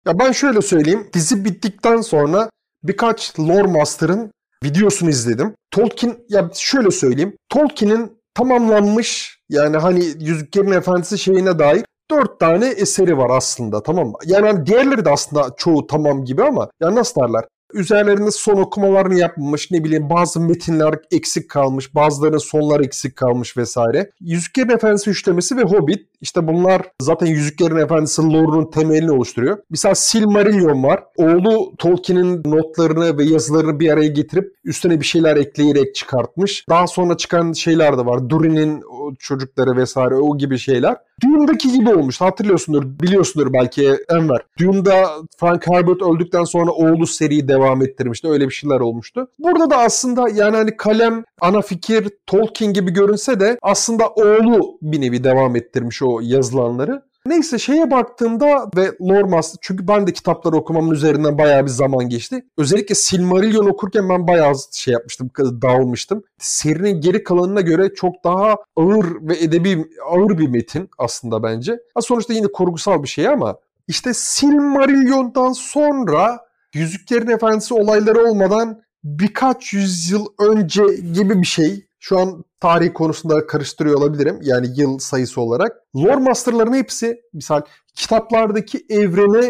Ya 0.06 0.18
ben 0.18 0.32
şöyle 0.32 0.62
söyleyeyim. 0.62 1.08
Dizi 1.12 1.44
bittikten 1.44 2.00
sonra 2.00 2.50
birkaç 2.82 3.40
lore 3.40 3.62
master'ın 3.62 4.30
videosunu 4.64 5.10
izledim. 5.10 5.54
Tolkien 5.70 6.16
ya 6.28 6.50
şöyle 6.54 6.90
söyleyeyim. 6.90 7.36
Tolkien'in 7.48 8.18
tamamlanmış 8.34 9.38
yani 9.48 9.76
hani 9.76 10.04
Yüzüklerin 10.04 10.72
Efendisi 10.72 11.18
şeyine 11.18 11.58
dair 11.58 11.84
dört 12.10 12.40
tane 12.40 12.66
eseri 12.66 13.18
var 13.18 13.30
aslında 13.36 13.82
tamam 13.82 14.06
mı? 14.06 14.14
Yani 14.26 14.46
hani 14.46 14.66
diğerleri 14.66 15.04
de 15.04 15.10
aslında 15.10 15.50
çoğu 15.56 15.86
tamam 15.86 16.24
gibi 16.24 16.42
ama 16.42 16.68
ya 16.80 16.94
nasıl 16.94 17.20
derler? 17.20 17.44
Üzerlerinde 17.74 18.30
son 18.30 18.56
okumalarını 18.56 19.18
yapmamış 19.18 19.70
ne 19.70 19.84
bileyim 19.84 20.10
bazı 20.10 20.40
metinler 20.40 20.94
eksik 21.10 21.50
kalmış 21.50 21.94
bazılarının 21.94 22.38
sonları 22.38 22.84
eksik 22.84 23.16
kalmış 23.16 23.56
vesaire. 23.56 24.10
Yüzüklerin 24.20 24.68
Efendisi 24.68 25.10
üçlemesi 25.10 25.56
ve 25.56 25.62
Hobbit 25.62 26.06
işte 26.20 26.48
bunlar 26.48 26.82
zaten 27.00 27.26
Yüzüklerin 27.26 27.76
Efendisi 27.76 28.22
lore'unun 28.22 28.70
temelini 28.70 29.10
oluşturuyor. 29.10 29.58
Mesela 29.70 29.94
Silmarillion 29.94 30.82
var. 30.82 31.04
Oğlu 31.16 31.72
Tolkien'in 31.78 32.42
notlarını 32.44 33.18
ve 33.18 33.24
yazılarını 33.24 33.80
bir 33.80 33.90
araya 33.90 34.08
getirip 34.08 34.54
üstüne 34.64 35.00
bir 35.00 35.06
şeyler 35.06 35.36
ekleyerek 35.36 35.94
çıkartmış. 35.94 36.64
Daha 36.68 36.86
sonra 36.86 37.16
çıkan 37.16 37.52
şeyler 37.52 37.98
de 37.98 38.06
var. 38.06 38.28
Durin'in 38.28 38.82
çocukları 39.14 39.76
vesaire 39.76 40.14
o 40.14 40.38
gibi 40.38 40.58
şeyler. 40.58 40.96
Dune'daki 41.22 41.72
gibi 41.72 41.94
olmuş. 41.94 42.20
Hatırlıyorsundur, 42.20 42.84
biliyorsundur 42.84 43.52
belki 43.52 43.96
Enver. 44.08 44.40
Dune'da 44.58 45.06
Frank 45.38 45.66
Herbert 45.66 46.02
öldükten 46.02 46.44
sonra 46.44 46.70
oğlu 46.70 47.06
seriyi 47.06 47.48
devam 47.48 47.82
ettirmişti. 47.82 48.28
Öyle 48.28 48.48
bir 48.48 48.54
şeyler 48.54 48.80
olmuştu. 48.80 49.28
Burada 49.38 49.70
da 49.70 49.76
aslında 49.78 50.28
yani 50.28 50.56
hani 50.56 50.76
kalem, 50.76 51.24
ana 51.40 51.62
fikir 51.62 52.08
Tolkien 52.26 52.72
gibi 52.72 52.92
görünse 52.92 53.40
de 53.40 53.58
aslında 53.62 54.08
oğlu 54.08 54.78
bir 54.82 55.00
nevi 55.00 55.24
devam 55.24 55.56
ettirmiş 55.56 56.02
o 56.02 56.20
yazılanları. 56.22 57.02
Neyse 57.26 57.58
şeye 57.58 57.90
baktığımda 57.90 58.70
ve 58.76 58.92
Lormas 59.00 59.54
çünkü 59.60 59.88
ben 59.88 60.06
de 60.06 60.12
kitapları 60.12 60.56
okumamın 60.56 60.94
üzerinden 60.94 61.38
bayağı 61.38 61.64
bir 61.64 61.70
zaman 61.70 62.08
geçti. 62.08 62.46
Özellikle 62.58 62.94
Silmarillion 62.94 63.66
okurken 63.66 64.08
ben 64.08 64.26
bayağı 64.28 64.54
şey 64.72 64.94
yapmıştım, 64.94 65.30
dağılmıştım. 65.38 66.24
Serinin 66.38 67.00
geri 67.00 67.24
kalanına 67.24 67.60
göre 67.60 67.94
çok 67.94 68.24
daha 68.24 68.56
ağır 68.76 69.06
ve 69.20 69.38
edebi 69.38 69.86
ağır 70.10 70.38
bir 70.38 70.48
metin 70.48 70.88
aslında 70.98 71.42
bence. 71.42 71.80
Ha 71.94 72.00
sonuçta 72.00 72.32
yine 72.32 72.46
kurgusal 72.46 73.02
bir 73.02 73.08
şey 73.08 73.28
ama 73.28 73.56
işte 73.88 74.14
Silmarillion'dan 74.14 75.52
sonra 75.52 76.46
Yüzüklerin 76.74 77.28
Efendisi 77.28 77.74
olayları 77.74 78.30
olmadan 78.30 78.82
birkaç 79.04 79.72
yüzyıl 79.72 80.26
önce 80.38 80.82
gibi 81.12 81.42
bir 81.42 81.46
şey. 81.46 81.86
Şu 82.08 82.18
an 82.18 82.44
tarih 82.60 82.94
konusunda 82.94 83.46
karıştırıyor 83.46 83.96
olabilirim. 83.96 84.38
Yani 84.42 84.66
yıl 84.76 84.98
sayısı 84.98 85.40
olarak. 85.40 85.72
Lore 85.96 86.16
Master'ların 86.16 86.74
hepsi 86.74 87.20
misal 87.32 87.60
kitaplardaki 87.94 88.86
evreni 88.88 89.46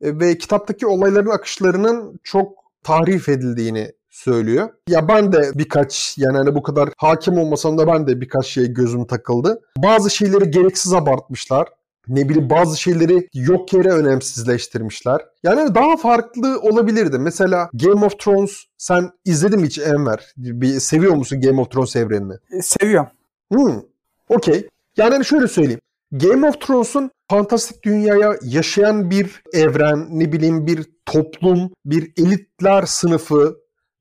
e, 0.00 0.18
ve 0.20 0.38
kitaptaki 0.38 0.86
olayların 0.86 1.30
akışlarının 1.30 2.20
çok 2.24 2.58
tahrif 2.82 3.28
edildiğini 3.28 3.92
söylüyor. 4.10 4.68
Ya 4.88 5.08
ben 5.08 5.32
de 5.32 5.50
birkaç 5.54 6.14
yani 6.18 6.36
hani 6.36 6.54
bu 6.54 6.62
kadar 6.62 6.88
hakim 6.96 7.38
olmasam 7.38 7.78
da 7.78 7.86
ben 7.86 8.06
de 8.06 8.20
birkaç 8.20 8.46
şey 8.46 8.66
gözüm 8.66 9.06
takıldı. 9.06 9.60
Bazı 9.78 10.10
şeyleri 10.10 10.50
gereksiz 10.50 10.92
abartmışlar 10.92 11.68
ne 12.08 12.28
bileyim 12.28 12.50
bazı 12.50 12.80
şeyleri 12.80 13.28
yok 13.34 13.72
yere 13.72 13.88
önemsizleştirmişler. 13.88 15.20
Yani 15.42 15.74
daha 15.74 15.96
farklı 15.96 16.60
olabilirdi. 16.60 17.18
Mesela 17.18 17.70
Game 17.72 18.04
of 18.04 18.18
Thrones 18.18 18.64
sen 18.78 19.10
izledin 19.24 19.60
mi 19.60 19.66
hiç 19.66 19.78
Enver? 19.78 20.32
Bir, 20.36 20.80
seviyor 20.80 21.14
musun 21.14 21.40
Game 21.40 21.60
of 21.60 21.70
Thrones 21.70 21.96
evrenini? 21.96 22.34
E, 22.58 22.62
seviyorum. 22.62 23.10
Hmm, 23.52 23.80
okey. 24.28 24.68
Yani 24.96 25.12
hani 25.12 25.24
şöyle 25.24 25.48
söyleyeyim. 25.48 25.80
Game 26.12 26.48
of 26.48 26.60
Thrones'un 26.60 27.10
fantastik 27.30 27.84
dünyaya 27.84 28.36
yaşayan 28.42 29.10
bir 29.10 29.42
evren, 29.52 30.06
ne 30.10 30.32
bileyim 30.32 30.66
bir 30.66 30.86
toplum, 31.06 31.70
bir 31.84 32.12
elitler 32.16 32.82
sınıfı, 32.82 33.56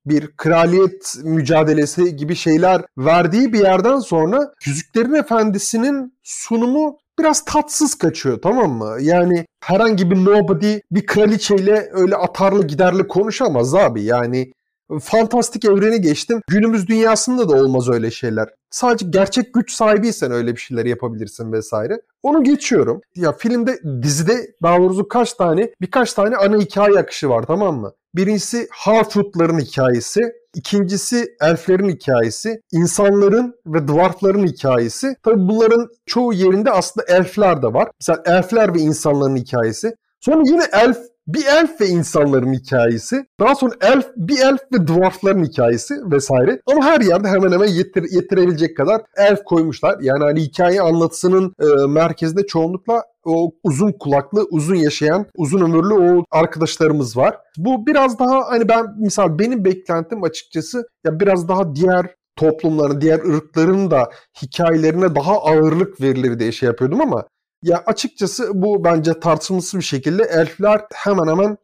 bir 0.05 0.37
kraliyet 0.37 1.15
mücadelesi 1.23 2.15
gibi 2.15 2.35
şeyler 2.35 2.81
verdiği 2.97 3.53
bir 3.53 3.59
yerden 3.59 3.99
sonra 3.99 4.53
Yüzüklerin 4.65 5.13
Efendisi'nin 5.13 6.17
sunumu 6.23 6.97
biraz 7.19 7.45
tatsız 7.45 7.95
kaçıyor 7.95 8.41
tamam 8.41 8.71
mı? 8.71 8.97
Yani 9.01 9.45
herhangi 9.63 10.11
bir 10.11 10.25
nobody 10.25 10.77
bir 10.91 11.05
kraliçeyle 11.05 11.89
öyle 11.91 12.15
atarlı 12.15 12.67
giderli 12.67 13.07
konuşamaz 13.07 13.75
abi. 13.75 14.03
Yani 14.03 14.51
fantastik 14.99 15.65
evreni 15.65 16.01
geçtim. 16.01 16.41
Günümüz 16.47 16.87
dünyasında 16.87 17.49
da 17.49 17.55
olmaz 17.55 17.89
öyle 17.89 18.11
şeyler. 18.11 18.49
Sadece 18.69 19.05
gerçek 19.09 19.53
güç 19.53 19.71
sahibiysen 19.71 20.31
öyle 20.31 20.55
bir 20.55 20.61
şeyler 20.61 20.85
yapabilirsin 20.85 21.51
vesaire. 21.51 22.01
Onu 22.23 22.43
geçiyorum. 22.43 23.01
Ya 23.15 23.31
filmde, 23.31 23.79
dizide 24.01 24.55
daha 24.63 24.77
doğrusu 24.77 25.07
kaç 25.07 25.33
tane, 25.33 25.71
birkaç 25.81 26.13
tane 26.13 26.35
ana 26.35 26.57
hikaye 26.57 26.99
akışı 26.99 27.29
var 27.29 27.43
tamam 27.43 27.79
mı? 27.79 27.91
Birincisi 28.15 28.67
Harfoot'ların 28.71 29.59
hikayesi. 29.59 30.21
İkincisi 30.55 31.35
elflerin 31.41 31.89
hikayesi, 31.89 32.61
insanların 32.71 33.55
ve 33.65 33.87
dwarfların 33.87 34.47
hikayesi. 34.47 35.15
Tabi 35.23 35.35
bunların 35.47 35.87
çoğu 36.05 36.33
yerinde 36.33 36.71
aslında 36.71 37.05
elfler 37.07 37.61
de 37.61 37.73
var. 37.73 37.91
Mesela 37.99 38.23
elfler 38.25 38.75
ve 38.75 38.79
insanların 38.79 39.35
hikayesi. 39.35 39.95
Sonra 40.19 40.43
yine 40.45 40.63
elf 40.73 40.97
bir 41.27 41.45
elf 41.45 41.81
ve 41.81 41.87
insanların 41.87 42.53
hikayesi. 42.53 43.25
Daha 43.39 43.55
sonra 43.55 43.73
elf, 43.81 44.07
bir 44.17 44.39
elf 44.39 44.61
ve 44.73 44.87
dwarfların 44.87 45.43
hikayesi 45.43 45.95
vesaire. 46.11 46.61
Ama 46.67 46.85
her 46.85 47.01
yerde 47.01 47.27
hemen 47.27 47.51
hemen 47.51 47.67
yetir, 47.67 48.05
yetirebilecek 48.11 48.77
kadar 48.77 49.01
elf 49.17 49.43
koymuşlar. 49.43 49.99
Yani 50.01 50.23
hani 50.23 50.41
hikaye 50.41 50.81
anlatısının 50.81 51.53
e, 51.61 51.87
merkezinde 51.87 52.47
çoğunlukla 52.47 53.03
o 53.25 53.51
uzun 53.63 53.91
kulaklı, 53.91 54.47
uzun 54.51 54.75
yaşayan, 54.75 55.25
uzun 55.35 55.61
ömürlü 55.61 55.93
o 55.93 56.25
arkadaşlarımız 56.31 57.17
var. 57.17 57.37
Bu 57.57 57.87
biraz 57.87 58.19
daha 58.19 58.49
hani 58.49 58.69
ben 58.69 58.85
misal 58.99 59.39
benim 59.39 59.65
beklentim 59.65 60.23
açıkçası 60.23 60.83
ya 61.05 61.19
biraz 61.19 61.47
daha 61.47 61.75
diğer 61.75 62.15
toplumların, 62.35 63.01
diğer 63.01 63.19
ırkların 63.19 63.91
da 63.91 64.09
hikayelerine 64.41 65.15
daha 65.15 65.33
ağırlık 65.33 66.01
verilir 66.01 66.39
diye 66.39 66.51
şey 66.51 66.67
yapıyordum 66.67 67.01
ama 67.01 67.23
ya 67.63 67.83
açıkçası 67.85 68.51
bu 68.53 68.83
bence 68.83 69.19
tartışmasız 69.19 69.79
bir 69.79 69.85
şekilde 69.85 70.23
elfler 70.23 70.81
hemen 70.93 71.27
hemen 71.27 71.57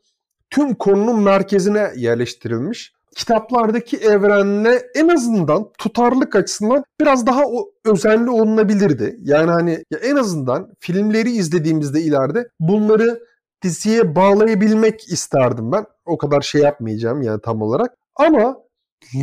tüm 0.49 0.75
konunun 0.75 1.23
merkezine 1.23 1.91
yerleştirilmiş. 1.95 2.93
Kitaplardaki 3.15 3.97
evrenle 3.97 4.83
en 4.95 5.07
azından 5.07 5.71
tutarlık 5.77 6.35
açısından 6.35 6.83
biraz 7.01 7.27
daha 7.27 7.45
o 7.45 7.69
özenli 7.85 8.29
olunabilirdi. 8.29 9.17
Yani 9.21 9.51
hani 9.51 9.71
ya 9.91 9.99
en 9.99 10.15
azından 10.15 10.73
filmleri 10.79 11.31
izlediğimizde 11.31 12.01
ileride 12.01 12.47
bunları 12.59 13.19
diziye 13.63 14.15
bağlayabilmek 14.15 15.11
isterdim 15.11 15.71
ben. 15.71 15.85
O 16.05 16.17
kadar 16.17 16.41
şey 16.41 16.61
yapmayacağım 16.61 17.21
yani 17.21 17.41
tam 17.41 17.61
olarak. 17.61 17.93
Ama 18.15 18.57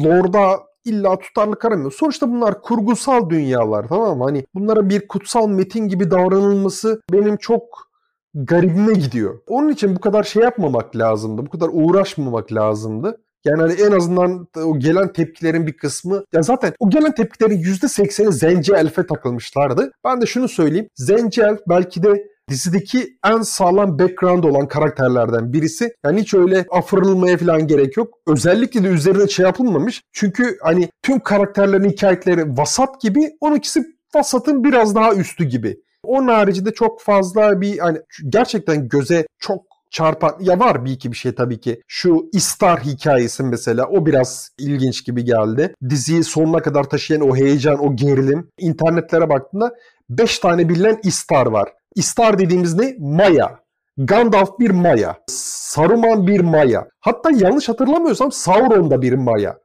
Lord'a 0.05 0.61
illa 0.85 1.19
tutarlık 1.19 1.65
aramıyor. 1.65 1.93
Sonuçta 1.93 2.31
bunlar 2.31 2.63
kurgusal 2.63 3.31
dünyalar 3.31 3.89
tamam 3.89 4.19
mı? 4.19 4.25
Hani 4.25 4.47
bunlara 4.55 4.89
bir 4.89 5.09
kutsal 5.09 5.49
metin 5.49 5.89
gibi 5.89 6.11
davranılması 6.11 7.01
benim 7.13 7.37
çok 7.37 7.91
garibime 8.35 8.93
gidiyor. 8.93 9.41
Onun 9.49 9.69
için 9.69 9.97
bu 9.97 10.01
kadar 10.01 10.23
şey 10.23 10.43
yapmamak 10.43 10.97
lazımdı. 10.97 11.47
Bu 11.47 11.51
kadar 11.51 11.71
uğraşmamak 11.73 12.53
lazımdı. 12.53 13.21
Yani 13.45 13.61
hani 13.61 13.73
en 13.73 13.93
azından 13.93 14.49
o 14.65 14.79
gelen 14.79 15.13
tepkilerin 15.13 15.67
bir 15.67 15.77
kısmı 15.77 16.25
ya 16.33 16.43
zaten 16.43 16.73
o 16.79 16.91
gelen 16.91 17.15
tepkilerin 17.15 17.59
%80'i 17.63 18.33
Zenci 18.33 18.73
Elf'e 18.73 19.07
takılmışlardı. 19.07 19.93
Ben 20.05 20.21
de 20.21 20.27
şunu 20.27 20.49
söyleyeyim. 20.49 20.89
Zenci 20.95 21.43
Elf 21.43 21.61
belki 21.69 22.03
de 22.03 22.34
dizideki 22.49 23.19
en 23.27 23.43
sağlam 23.43 23.99
background 23.99 24.45
olan 24.45 24.69
karakterlerden 24.69 25.53
birisi. 25.53 25.95
Yani 26.05 26.21
hiç 26.21 26.35
öyle 26.35 26.67
afırılmaya 26.71 27.37
falan 27.37 27.67
gerek 27.67 27.97
yok. 27.97 28.15
Özellikle 28.27 28.85
de 28.85 28.89
üzerine 28.89 29.29
şey 29.29 29.47
yapılmamış. 29.47 30.03
Çünkü 30.13 30.59
hani 30.63 30.89
tüm 31.03 31.21
karakterlerin 31.21 31.91
hikayeleri 31.91 32.57
vasat 32.57 33.01
gibi. 33.01 33.31
Onunkisi 33.41 33.85
vasatın 34.15 34.65
biraz 34.65 34.95
daha 34.95 35.15
üstü 35.15 35.45
gibi. 35.45 35.77
Onun 36.05 36.29
haricinde 36.29 36.75
çok 36.75 37.01
fazla 37.01 37.61
bir 37.61 37.79
hani 37.79 37.99
gerçekten 38.29 38.89
göze 38.89 39.27
çok 39.39 39.63
çarpan 39.91 40.37
ya 40.41 40.61
var 40.61 40.85
bir 40.85 40.93
iki 40.93 41.13
bir 41.13 41.17
şey 41.17 41.35
tabii 41.35 41.61
ki. 41.61 41.81
Şu 41.89 42.29
Istar 42.33 42.81
hikayesi 42.81 43.43
mesela 43.43 43.87
o 43.87 44.07
biraz 44.07 44.51
ilginç 44.59 45.05
gibi 45.07 45.25
geldi. 45.25 45.75
Diziyi 45.91 46.25
sonuna 46.25 46.63
kadar 46.63 46.85
taşıyan 46.85 47.29
o 47.29 47.37
heyecan, 47.37 47.85
o 47.85 47.97
gerilim. 47.97 48.49
internetlere 48.59 49.29
baktığında 49.29 49.75
5 50.11 50.39
tane 50.39 50.69
bilinen 50.69 51.01
Istar 51.03 51.47
var. 51.47 51.69
Istar 51.95 52.39
dediğimiz 52.39 52.75
ne? 52.75 52.97
Maya. 52.99 53.61
Gandalf 53.99 54.59
bir 54.59 54.71
Maya. 54.71 55.17
Saruman 55.27 56.27
bir 56.27 56.41
Maya. 56.41 56.89
Hatta 57.01 57.31
yanlış 57.31 57.69
hatırlamıyorsam 57.69 58.33
Sauron 58.33 58.91
da 58.91 59.03
bir 59.03 59.13
Maya. 59.13 59.59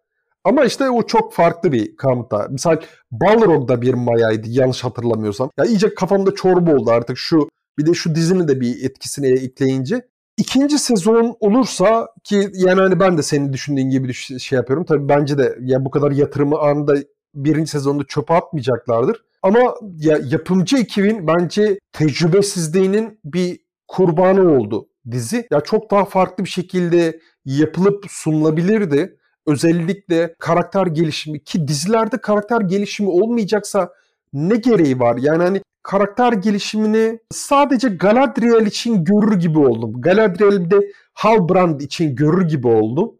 Ama 0.43 0.65
işte 0.65 0.89
o 0.89 1.07
çok 1.07 1.33
farklı 1.33 1.71
bir 1.71 1.95
kampta. 1.95 2.47
Misal 2.49 2.77
Balrog 3.11 3.67
da 3.69 3.81
bir 3.81 3.93
Maya'ydı 3.93 4.47
yanlış 4.49 4.83
hatırlamıyorsam. 4.83 5.49
Ya 5.57 5.65
iyice 5.65 5.95
kafamda 5.95 6.35
çorba 6.35 6.75
oldu 6.75 6.91
artık 6.91 7.17
şu 7.17 7.49
bir 7.77 7.85
de 7.85 7.93
şu 7.93 8.15
dizinin 8.15 8.47
de 8.47 8.61
bir 8.61 8.85
etkisini 8.85 9.27
ekleyince. 9.27 10.07
İkinci 10.37 10.79
sezon 10.79 11.37
olursa 11.39 12.07
ki 12.23 12.49
yani 12.53 12.81
hani 12.81 12.99
ben 12.99 13.17
de 13.17 13.23
senin 13.23 13.53
düşündüğün 13.53 13.89
gibi 13.89 14.13
şey 14.13 14.55
yapıyorum. 14.55 14.85
Tabii 14.85 15.09
bence 15.09 15.37
de 15.37 15.57
ya 15.61 15.85
bu 15.85 15.91
kadar 15.91 16.11
yatırımı 16.11 16.59
anında 16.59 16.95
birinci 17.35 17.71
sezonda 17.71 18.03
çöpe 18.07 18.33
atmayacaklardır. 18.33 19.23
Ama 19.41 19.75
ya 19.97 20.19
yapımcı 20.25 20.77
ekibin 20.77 21.27
bence 21.27 21.79
tecrübesizliğinin 21.93 23.19
bir 23.25 23.59
kurbanı 23.87 24.51
oldu 24.57 24.89
dizi. 25.11 25.47
Ya 25.51 25.61
çok 25.61 25.91
daha 25.91 26.05
farklı 26.05 26.43
bir 26.43 26.49
şekilde 26.49 27.19
yapılıp 27.45 28.05
sunulabilirdi. 28.09 29.17
Özellikle 29.47 30.35
karakter 30.39 30.87
gelişimi 30.87 31.43
ki 31.43 31.67
dizilerde 31.67 32.17
karakter 32.21 32.61
gelişimi 32.61 33.09
olmayacaksa 33.09 33.89
ne 34.33 34.55
gereği 34.55 34.99
var? 34.99 35.17
Yani 35.17 35.43
hani 35.43 35.61
karakter 35.83 36.33
gelişimini 36.33 37.19
sadece 37.31 37.89
Galadriel 37.89 38.65
için 38.65 39.03
görür 39.03 39.39
gibi 39.39 39.59
oldum. 39.59 40.01
Galadriel 40.01 40.65
bir 40.65 40.71
de 40.71 40.91
Halbrand 41.13 41.79
için 41.81 42.15
görür 42.15 42.47
gibi 42.47 42.67
oldum. 42.67 43.15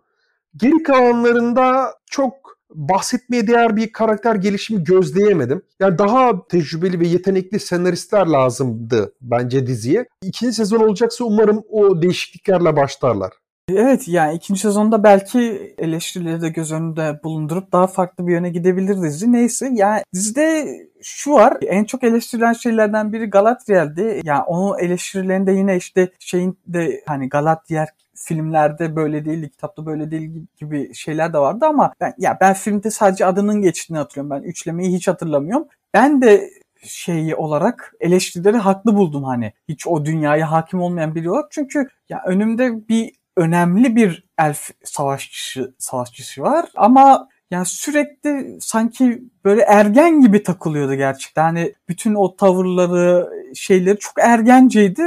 Geri 0.55 0.83
kalanlarında 0.83 1.93
çok 2.05 2.48
bahsetmeye 2.73 3.47
değer 3.47 3.75
bir 3.75 3.91
karakter 3.91 4.35
gelişimi 4.35 4.83
gözleyemedim. 4.83 5.61
Yani 5.79 5.97
daha 5.97 6.47
tecrübeli 6.47 6.99
ve 6.99 7.07
yetenekli 7.07 7.59
senaristler 7.59 8.27
lazımdı 8.27 9.13
bence 9.21 9.67
diziye. 9.67 10.05
İkinci 10.23 10.53
sezon 10.53 10.79
olacaksa 10.79 11.23
umarım 11.23 11.63
o 11.69 12.01
değişikliklerle 12.01 12.75
başlarlar. 12.75 13.31
Evet 13.75 14.07
yani 14.07 14.35
ikinci 14.35 14.61
sezonda 14.61 15.03
belki 15.03 15.73
eleştirileri 15.77 16.41
de 16.41 16.49
göz 16.49 16.71
önünde 16.71 17.19
bulundurup 17.23 17.71
daha 17.71 17.87
farklı 17.87 18.27
bir 18.27 18.33
yöne 18.33 18.49
gidebilir 18.49 19.01
dizi. 19.01 19.31
Neyse 19.31 19.69
yani 19.73 20.03
dizide 20.13 20.67
şu 21.01 21.33
var 21.33 21.57
en 21.61 21.83
çok 21.83 22.03
eleştirilen 22.03 22.53
şeylerden 22.53 23.13
biri 23.13 23.25
Galadriel'di. 23.25 24.21
Yani 24.23 24.41
onun 24.41 24.79
eleştirilerinde 24.79 25.51
yine 25.51 25.77
işte 25.77 26.11
şeyin 26.19 26.57
de 26.67 27.03
hani 27.07 27.29
Galadriel 27.29 27.87
filmlerde 28.15 28.95
böyle 28.95 29.25
değil, 29.25 29.49
kitapta 29.49 29.85
böyle 29.85 30.11
değil 30.11 30.45
gibi 30.57 30.93
şeyler 30.93 31.33
de 31.33 31.37
vardı 31.37 31.65
ama 31.65 31.93
ben 32.01 32.13
ya 32.17 32.37
ben 32.41 32.53
filmde 32.53 32.91
sadece 32.91 33.25
adının 33.25 33.61
geçtiğini 33.61 33.97
hatırlıyorum. 33.97 34.29
Ben 34.29 34.49
üçlemeyi 34.49 34.95
hiç 34.95 35.07
hatırlamıyorum. 35.07 35.67
Ben 35.93 36.21
de 36.21 36.49
şeyi 36.83 37.35
olarak 37.35 37.93
eleştirileri 37.99 38.57
haklı 38.57 38.95
buldum 38.95 39.23
hani. 39.23 39.53
Hiç 39.69 39.87
o 39.87 40.05
dünyaya 40.05 40.51
hakim 40.51 40.81
olmayan 40.81 41.15
biri 41.15 41.31
olarak. 41.31 41.51
Çünkü 41.51 41.87
ya 42.09 42.23
önümde 42.25 42.87
bir 42.89 43.18
önemli 43.39 43.95
bir 43.95 44.23
elf 44.39 44.69
savaşçısı 44.83 45.73
savaşçısı 45.77 46.41
var 46.41 46.69
ama 46.75 47.29
yani 47.51 47.65
sürekli 47.65 48.57
sanki 48.61 49.23
böyle 49.45 49.61
ergen 49.61 50.21
gibi 50.21 50.43
takılıyordu 50.43 50.95
gerçekten. 50.95 51.43
Hani 51.43 51.73
bütün 51.89 52.15
o 52.15 52.35
tavırları, 52.35 53.29
şeyleri 53.55 53.99
çok 53.99 54.13
ergenceydi. 54.19 55.01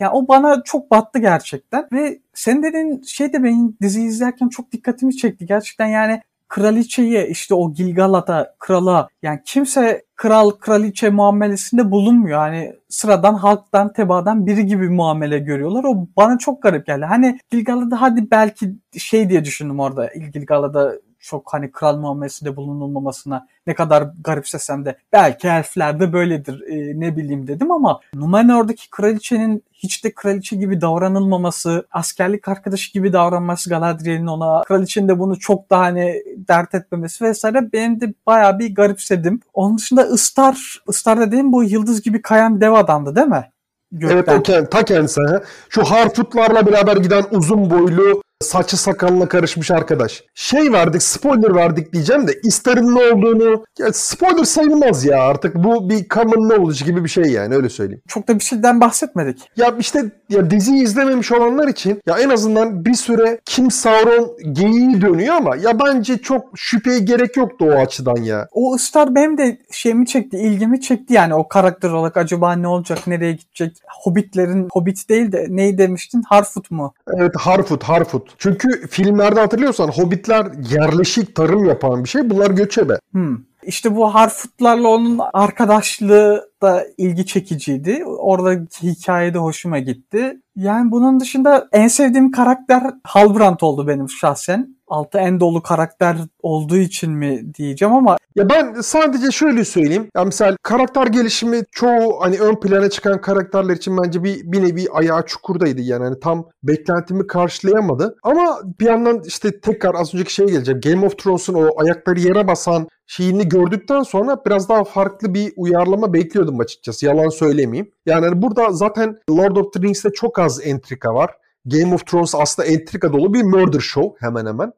Yani 0.00 0.10
o 0.12 0.28
bana 0.28 0.62
çok 0.64 0.90
battı 0.90 1.18
gerçekten. 1.18 1.88
Ve 1.92 2.18
sen 2.34 2.62
dediğin 2.62 3.02
şey 3.02 3.32
de 3.32 3.44
benim 3.44 3.76
dizi 3.82 4.02
izlerken 4.02 4.48
çok 4.48 4.72
dikkatimi 4.72 5.16
çekti. 5.16 5.46
Gerçekten 5.46 5.86
yani 5.86 6.22
kraliçeye 6.54 7.28
işte 7.28 7.54
o 7.54 7.72
Gilgalad'a 7.72 8.54
krala 8.58 9.08
yani 9.22 9.40
kimse 9.44 10.04
kral 10.16 10.50
kraliçe 10.50 11.10
muamelesinde 11.10 11.90
bulunmuyor. 11.90 12.38
Hani 12.38 12.72
sıradan 12.88 13.34
halktan 13.34 13.92
tebaadan 13.92 14.46
biri 14.46 14.66
gibi 14.66 14.88
muamele 14.88 15.38
görüyorlar. 15.38 15.84
O 15.84 16.06
bana 16.16 16.38
çok 16.38 16.62
garip 16.62 16.86
geldi. 16.86 17.04
Hani 17.04 17.38
Gilgalad'a 17.50 18.00
hadi 18.00 18.30
belki 18.30 18.74
şey 18.98 19.28
diye 19.30 19.44
düşündüm 19.44 19.80
orada. 19.80 20.10
Gilgalad'a 20.32 20.92
çok 21.24 21.54
hani 21.54 21.72
kral 21.72 21.96
muamelesinde 21.96 22.56
bulunulmamasına 22.56 23.46
ne 23.66 23.74
kadar 23.74 24.06
garipsesem 24.24 24.84
de 24.84 24.98
belki 25.12 25.48
elflerde 25.48 26.12
böyledir 26.12 26.62
e, 26.68 27.00
ne 27.00 27.16
bileyim 27.16 27.46
dedim 27.46 27.70
ama 27.70 28.00
Numenor'daki 28.14 28.90
kraliçenin 28.90 29.62
hiç 29.72 30.04
de 30.04 30.14
kraliçe 30.14 30.56
gibi 30.56 30.80
davranılmaması, 30.80 31.86
askerlik 31.92 32.48
arkadaşı 32.48 32.92
gibi 32.92 33.12
davranması 33.12 33.70
Galadriel'in 33.70 34.26
ona, 34.26 34.62
kraliçenin 34.62 35.08
de 35.08 35.18
bunu 35.18 35.38
çok 35.38 35.70
daha 35.70 35.82
hani 35.82 36.22
dert 36.48 36.74
etmemesi 36.74 37.24
vesaire 37.24 37.72
benim 37.72 38.00
de 38.00 38.14
bayağı 38.26 38.58
bir 38.58 38.74
garipsedim. 38.74 39.40
Onun 39.54 39.78
dışında 39.78 40.06
Istar, 40.06 40.82
Istar 40.88 41.20
dediğim 41.20 41.52
bu 41.52 41.64
yıldız 41.64 42.02
gibi 42.02 42.22
kayan 42.22 42.60
dev 42.60 42.72
adamdı 42.72 43.16
değil 43.16 43.26
mi? 43.26 43.50
Gökten. 43.92 44.16
Evet 44.16 44.28
o 44.28 44.42
kend, 44.42 44.66
ta 44.66 44.84
kendisi. 44.84 45.20
Şu 45.68 45.84
Harfoot'larla 45.84 46.66
beraber 46.66 46.96
giden 46.96 47.24
uzun 47.30 47.70
boylu 47.70 48.22
saçı 48.44 48.76
sakalına 48.76 49.28
karışmış 49.28 49.70
arkadaş. 49.70 50.24
Şey 50.34 50.72
verdik 50.72 51.02
spoiler 51.02 51.54
verdik 51.54 51.92
diyeceğim 51.92 52.28
de 52.28 52.32
İster'in 52.42 52.94
ne 52.94 53.12
olduğunu 53.12 53.64
ya 53.78 53.92
spoiler 53.92 54.44
sayılmaz 54.44 55.04
ya 55.04 55.22
artık 55.22 55.54
bu 55.54 55.90
bir 55.90 56.08
common 56.08 56.48
knowledge 56.48 56.84
gibi 56.84 57.04
bir 57.04 57.08
şey 57.08 57.24
yani 57.24 57.54
öyle 57.54 57.68
söyleyeyim. 57.68 58.02
Çok 58.08 58.28
da 58.28 58.38
bir 58.38 58.44
şeyden 58.44 58.80
bahsetmedik. 58.80 59.50
Ya 59.56 59.74
işte 59.78 60.10
ya 60.28 60.50
diziyi 60.50 60.82
izlememiş 60.82 61.32
olanlar 61.32 61.68
için 61.68 62.00
ya 62.06 62.18
en 62.18 62.28
azından 62.28 62.84
bir 62.84 62.94
süre 62.94 63.40
Kim 63.44 63.70
Sauron 63.70 64.36
geyiği 64.52 65.00
dönüyor 65.00 65.34
ama 65.34 65.56
ya 65.56 65.78
bence 65.80 66.18
çok 66.18 66.44
şüpheye 66.56 66.98
gerek 66.98 67.36
yoktu 67.36 67.64
o 67.68 67.78
açıdan 67.78 68.16
ya. 68.16 68.48
O 68.52 68.78
Star 68.78 69.14
benim 69.14 69.38
de 69.38 69.58
şeyimi 69.70 70.06
çekti, 70.06 70.38
ilgimi 70.38 70.80
çekti 70.80 71.14
yani 71.14 71.34
o 71.34 71.48
karakter 71.48 71.90
olarak 71.90 72.16
acaba 72.16 72.52
ne 72.56 72.68
olacak, 72.68 73.06
nereye 73.06 73.32
gidecek? 73.32 73.76
Hobbitlerin, 74.02 74.68
Hobbit 74.72 75.08
değil 75.08 75.32
de 75.32 75.46
neyi 75.48 75.78
demiştin? 75.78 76.22
Harfoot 76.28 76.70
mu? 76.70 76.94
Evet 77.16 77.32
Harfoot, 77.38 77.82
Harfoot. 77.82 78.33
Çünkü 78.38 78.86
filmlerde 78.86 79.40
hatırlıyorsan 79.40 79.88
hobbitler 79.88 80.46
yerleşik 80.70 81.34
tarım 81.34 81.64
yapan 81.64 82.04
bir 82.04 82.08
şey. 82.08 82.30
Bunlar 82.30 82.50
göçebe. 82.50 82.98
Hmm. 83.12 83.36
İşte 83.66 83.96
bu 83.96 84.14
Harfoot'larla 84.14 84.88
onun 84.88 85.20
arkadaşlığı 85.32 86.50
da 86.62 86.86
ilgi 86.98 87.26
çekiciydi. 87.26 88.04
Oradaki 88.04 88.88
hikaye 88.88 89.34
de 89.34 89.38
hoşuma 89.38 89.78
gitti. 89.78 90.40
Yani 90.56 90.90
bunun 90.90 91.20
dışında 91.20 91.68
en 91.72 91.88
sevdiğim 91.88 92.30
karakter 92.30 92.82
Halbrand 93.04 93.60
oldu 93.60 93.88
benim 93.88 94.08
şahsen. 94.08 94.76
Altı 94.94 95.18
en 95.18 95.40
dolu 95.40 95.62
karakter 95.62 96.16
olduğu 96.42 96.76
için 96.76 97.12
mi 97.12 97.54
diyeceğim 97.54 97.94
ama 97.94 98.16
ya 98.36 98.48
ben 98.50 98.74
sadece 98.80 99.30
şöyle 99.30 99.64
söyleyeyim. 99.64 100.08
Ya 100.16 100.24
mesela 100.24 100.56
karakter 100.62 101.06
gelişimi 101.06 101.62
çoğu 101.72 102.20
hani 102.20 102.38
ön 102.38 102.60
plana 102.60 102.90
çıkan 102.90 103.20
karakterler 103.20 103.76
için 103.76 103.98
bence 104.04 104.24
bir, 104.24 104.52
bir 104.52 104.62
nevi 104.62 104.86
ayağı 104.92 105.26
çukurdaydı. 105.26 105.80
Yani 105.80 106.04
hani 106.04 106.20
tam 106.20 106.48
beklentimi 106.62 107.26
karşılayamadı. 107.26 108.16
Ama 108.22 108.60
bir 108.80 108.86
yandan 108.86 109.22
işte 109.26 109.60
tekrar 109.60 109.94
az 109.94 110.14
önceki 110.14 110.34
şeye 110.34 110.46
geleceğim. 110.46 110.80
Game 110.80 111.06
of 111.06 111.18
Thrones'un 111.18 111.54
o 111.54 111.80
ayakları 111.80 112.20
yere 112.20 112.48
basan 112.48 112.88
şeyini 113.06 113.48
gördükten 113.48 114.02
sonra 114.02 114.44
biraz 114.46 114.68
daha 114.68 114.84
farklı 114.84 115.34
bir 115.34 115.52
uyarlama 115.56 116.12
bekliyordum 116.12 116.60
açıkçası. 116.60 117.06
Yalan 117.06 117.28
söylemeyeyim. 117.28 117.90
Yani 118.06 118.26
hani 118.26 118.42
burada 118.42 118.72
zaten 118.72 119.18
Lord 119.30 119.56
of 119.56 119.72
the 119.72 119.80
Rings'te 119.80 120.10
çok 120.12 120.38
az 120.38 120.66
entrika 120.66 121.14
var. 121.14 121.30
Game 121.66 121.94
of 121.94 122.06
Thrones 122.06 122.34
aslında 122.34 122.68
entrika 122.68 123.12
dolu 123.12 123.34
bir 123.34 123.42
murder 123.42 123.80
show 123.80 124.26
hemen 124.26 124.46
hemen 124.46 124.72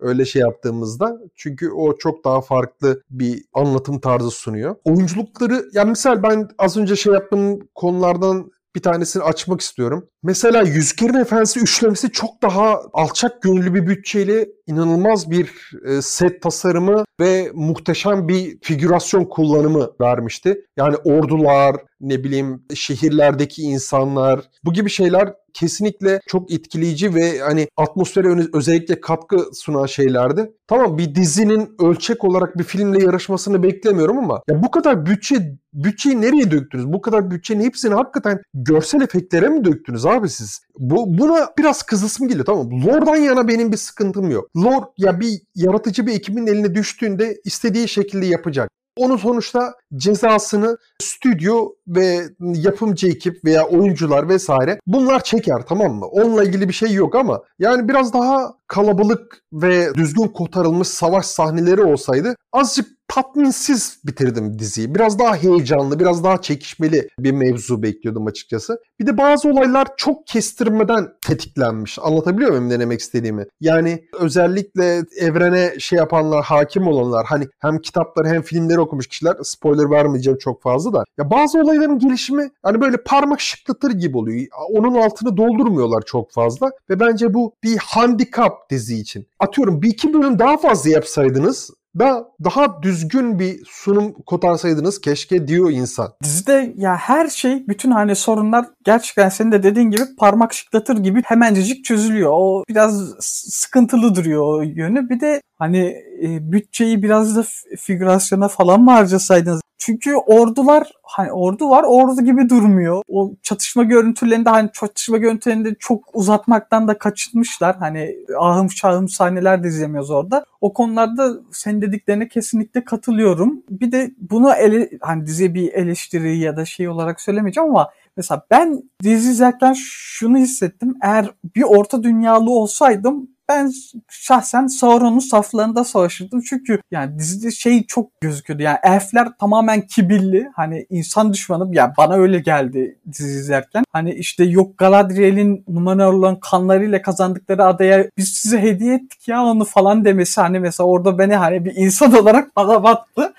öyle 0.00 0.24
şey 0.24 0.42
yaptığımızda. 0.42 1.18
Çünkü 1.36 1.70
o 1.70 1.98
çok 1.98 2.24
daha 2.24 2.40
farklı 2.40 3.02
bir 3.10 3.44
anlatım 3.54 4.00
tarzı 4.00 4.30
sunuyor. 4.30 4.76
Oyunculukları 4.84 5.64
yani 5.72 5.90
misal 5.90 6.22
ben 6.22 6.48
az 6.58 6.76
önce 6.76 6.96
şey 6.96 7.12
yaptığım 7.12 7.60
konulardan 7.74 8.50
bir 8.76 8.82
tanesini 8.82 9.22
açmak 9.22 9.60
istiyorum. 9.60 10.08
Mesela 10.22 10.62
Yüzgerin 10.62 11.14
Efendisi 11.14 11.60
üçlemesi 11.60 12.12
çok 12.12 12.42
daha 12.42 12.82
alçak 12.92 13.42
gönüllü 13.42 13.74
bir 13.74 13.86
bütçeyle 13.86 14.48
inanılmaz 14.66 15.30
bir 15.30 15.70
e, 15.86 16.02
set 16.02 16.42
tasarımı 16.42 17.04
ve 17.20 17.50
muhteşem 17.54 18.28
bir 18.28 18.58
figürasyon 18.62 19.24
kullanımı 19.24 19.90
vermişti. 20.00 20.66
Yani 20.76 20.96
ordular, 20.96 21.76
ne 22.00 22.24
bileyim 22.24 22.62
şehirlerdeki 22.74 23.62
insanlar 23.62 24.40
bu 24.64 24.72
gibi 24.72 24.90
şeyler 24.90 25.34
kesinlikle 25.54 26.20
çok 26.26 26.52
etkileyici 26.52 27.14
ve 27.14 27.38
hani 27.38 27.68
atmosfere 27.76 28.46
özellikle 28.52 29.00
katkı 29.00 29.46
sunan 29.52 29.86
şeylerdi. 29.86 30.52
Tamam 30.68 30.98
bir 30.98 31.14
dizinin 31.14 31.74
ölçek 31.80 32.24
olarak 32.24 32.58
bir 32.58 32.64
filmle 32.64 33.04
yarışmasını 33.04 33.62
beklemiyorum 33.62 34.18
ama 34.18 34.42
ya 34.50 34.62
bu 34.62 34.70
kadar 34.70 35.06
bütçe 35.06 35.56
bütçeyi 35.74 36.20
nereye 36.20 36.50
döktünüz? 36.50 36.92
Bu 36.92 37.00
kadar 37.00 37.30
bütçenin 37.30 37.64
hepsini 37.64 37.94
hakikaten 37.94 38.42
görsel 38.54 39.00
efektlere 39.00 39.48
mi 39.48 39.64
döktünüz 39.64 40.06
abi 40.06 40.28
siz? 40.28 40.60
Bu 40.78 41.18
buna 41.18 41.48
biraz 41.58 41.82
kızısım 41.82 42.28
geliyor 42.28 42.46
tamam. 42.46 42.70
Lore'dan 42.70 43.16
yana 43.16 43.48
benim 43.48 43.72
bir 43.72 43.76
sıkıntım 43.76 44.30
yok. 44.30 44.48
Lore 44.56 44.84
ya 44.98 45.20
bir 45.20 45.40
yaratıcı 45.54 46.06
bir 46.06 46.12
ekibin 46.12 46.46
eline 46.46 46.74
düştüğünde 46.74 47.36
istediği 47.44 47.88
şekilde 47.88 48.26
yapacak. 48.26 48.70
Onun 49.00 49.16
sonuçta 49.16 49.74
cezasını 49.96 50.76
stüdyo 51.02 51.68
ve 51.88 52.20
yapımcı 52.40 53.08
ekip 53.08 53.44
veya 53.44 53.66
oyuncular 53.66 54.28
vesaire 54.28 54.80
bunlar 54.86 55.22
çeker 55.24 55.62
tamam 55.68 55.94
mı? 55.94 56.06
Onunla 56.06 56.44
ilgili 56.44 56.68
bir 56.68 56.72
şey 56.74 56.92
yok 56.92 57.14
ama 57.14 57.42
yani 57.58 57.88
biraz 57.88 58.12
daha 58.12 58.54
kalabalık 58.66 59.42
ve 59.52 59.94
düzgün 59.94 60.28
kotarılmış 60.28 60.88
savaş 60.88 61.26
sahneleri 61.26 61.82
olsaydı 61.82 62.36
azıcık 62.52 62.99
tatminsiz 63.10 63.98
bitirdim 64.04 64.58
diziyi. 64.58 64.94
Biraz 64.94 65.18
daha 65.18 65.36
heyecanlı, 65.36 66.00
biraz 66.00 66.24
daha 66.24 66.40
çekişmeli 66.42 67.08
bir 67.18 67.32
mevzu 67.32 67.82
bekliyordum 67.82 68.26
açıkçası. 68.26 68.80
Bir 69.00 69.06
de 69.06 69.18
bazı 69.18 69.48
olaylar 69.48 69.88
çok 69.96 70.26
kestirmeden 70.26 71.08
tetiklenmiş. 71.26 71.98
Anlatabiliyor 72.02 72.50
muyum 72.50 72.68
ne 72.68 72.80
demek 72.80 73.00
istediğimi? 73.00 73.46
Yani 73.60 74.04
özellikle 74.20 75.02
evrene 75.20 75.74
şey 75.78 75.96
yapanlar, 75.96 76.44
hakim 76.44 76.86
olanlar 76.86 77.26
hani 77.26 77.48
hem 77.58 77.78
kitapları 77.78 78.28
hem 78.28 78.42
filmleri 78.42 78.80
okumuş 78.80 79.06
kişiler 79.06 79.36
spoiler 79.42 79.90
vermeyeceğim 79.90 80.38
çok 80.38 80.62
fazla 80.62 80.92
da. 80.92 81.04
Ya 81.18 81.30
bazı 81.30 81.58
olayların 81.58 81.98
gelişimi 81.98 82.50
hani 82.62 82.80
böyle 82.80 82.96
parmak 82.96 83.40
şıklatır 83.40 83.90
gibi 83.90 84.16
oluyor. 84.16 84.46
Onun 84.72 84.94
altını 84.94 85.36
doldurmuyorlar 85.36 86.02
çok 86.06 86.32
fazla 86.32 86.70
ve 86.90 87.00
bence 87.00 87.34
bu 87.34 87.54
bir 87.64 87.76
handikap 87.76 88.70
dizi 88.70 88.96
için. 88.96 89.26
Atıyorum 89.38 89.82
bir 89.82 89.88
iki 89.88 90.14
bölüm 90.14 90.38
daha 90.38 90.56
fazla 90.56 90.90
yapsaydınız 90.90 91.70
da 91.98 92.26
daha 92.44 92.82
düzgün 92.82 93.38
bir 93.38 93.60
sunum 93.66 94.12
kotarsaydınız 94.12 95.00
keşke 95.00 95.48
diyor 95.48 95.70
insan. 95.70 96.12
Dizide 96.22 96.74
ya 96.76 96.96
her 96.96 97.28
şey 97.28 97.66
bütün 97.68 97.90
hani 97.90 98.16
sorunlar 98.16 98.66
gerçekten 98.84 99.28
senin 99.28 99.52
de 99.52 99.62
dediğin 99.62 99.90
gibi 99.90 100.02
parmak 100.18 100.54
şıklatır 100.54 100.96
gibi 100.96 101.22
hemencecik 101.24 101.84
çözülüyor. 101.84 102.30
O 102.34 102.64
biraz 102.68 103.14
sıkıntılı 103.20 104.14
duruyor 104.14 104.42
o 104.42 104.62
yönü. 104.62 105.08
Bir 105.08 105.20
de 105.20 105.42
hani 105.60 105.78
e, 106.22 106.52
bütçeyi 106.52 107.02
biraz 107.02 107.36
da 107.36 107.44
figürasyona 107.78 108.48
falan 108.48 108.80
mı 108.80 108.90
harcasaydınız? 108.90 109.60
Çünkü 109.78 110.14
ordular 110.14 110.92
hani 111.02 111.32
ordu 111.32 111.70
var 111.70 111.84
ordu 111.86 112.22
gibi 112.22 112.48
durmuyor. 112.48 113.02
O 113.08 113.32
çatışma 113.42 113.82
görüntülerinde 113.82 114.50
hani 114.50 114.70
çatışma 114.72 115.18
görüntülerinde 115.18 115.74
çok 115.78 116.04
uzatmaktan 116.14 116.88
da 116.88 116.98
kaçınmışlar. 116.98 117.76
Hani 117.76 118.16
ahım 118.38 118.70
şahım 118.70 119.08
sahneler 119.08 119.64
de 119.64 119.68
izlemiyoruz 119.68 120.10
orada. 120.10 120.44
O 120.60 120.72
konularda 120.72 121.32
senin 121.52 121.82
dediklerine 121.82 122.28
kesinlikle 122.28 122.84
katılıyorum. 122.84 123.62
Bir 123.70 123.92
de 123.92 124.10
bunu 124.18 124.54
ele, 124.54 124.90
hani 125.00 125.26
diziye 125.26 125.54
bir 125.54 125.72
eleştiri 125.72 126.38
ya 126.38 126.56
da 126.56 126.64
şey 126.64 126.88
olarak 126.88 127.20
söylemeyeceğim 127.20 127.70
ama 127.70 127.90
mesela 128.16 128.46
ben 128.50 128.82
dizi 129.02 129.30
izlerken 129.30 129.72
şunu 129.76 130.38
hissettim. 130.38 130.94
Eğer 131.02 131.30
bir 131.56 131.62
orta 131.62 132.02
dünyalı 132.02 132.50
olsaydım 132.50 133.28
ben 133.50 133.72
şahsen 134.08 134.66
Sauron'un 134.66 135.18
saflarında 135.18 135.84
savaşırdım. 135.84 136.40
Çünkü 136.40 136.80
yani 136.90 137.18
dizide 137.18 137.50
şey 137.50 137.86
çok 137.86 138.20
gözüküyordu. 138.20 138.62
Yani 138.62 138.78
elfler 138.82 139.28
tamamen 139.40 139.86
kibirli. 139.86 140.48
Hani 140.56 140.86
insan 140.90 141.32
düşmanı. 141.32 141.68
Yani 141.76 141.92
bana 141.98 142.14
öyle 142.14 142.38
geldi 142.38 142.98
dizi 143.12 143.38
izlerken. 143.38 143.84
Hani 143.92 144.14
işte 144.14 144.44
yok 144.44 144.78
Galadriel'in 144.78 145.64
Numenor'ların 145.68 146.36
kanlarıyla 146.36 147.02
kazandıkları 147.02 147.64
adaya 147.64 148.06
biz 148.18 148.28
size 148.28 148.62
hediye 148.62 148.94
ettik 148.94 149.28
ya 149.28 149.42
onu 149.42 149.64
falan 149.64 150.04
demesi. 150.04 150.40
Hani 150.40 150.58
mesela 150.60 150.86
orada 150.86 151.18
beni 151.18 151.36
hani 151.36 151.64
bir 151.64 151.72
insan 151.76 152.14
olarak 152.22 152.56
bana 152.56 152.82
battı. 152.82 153.32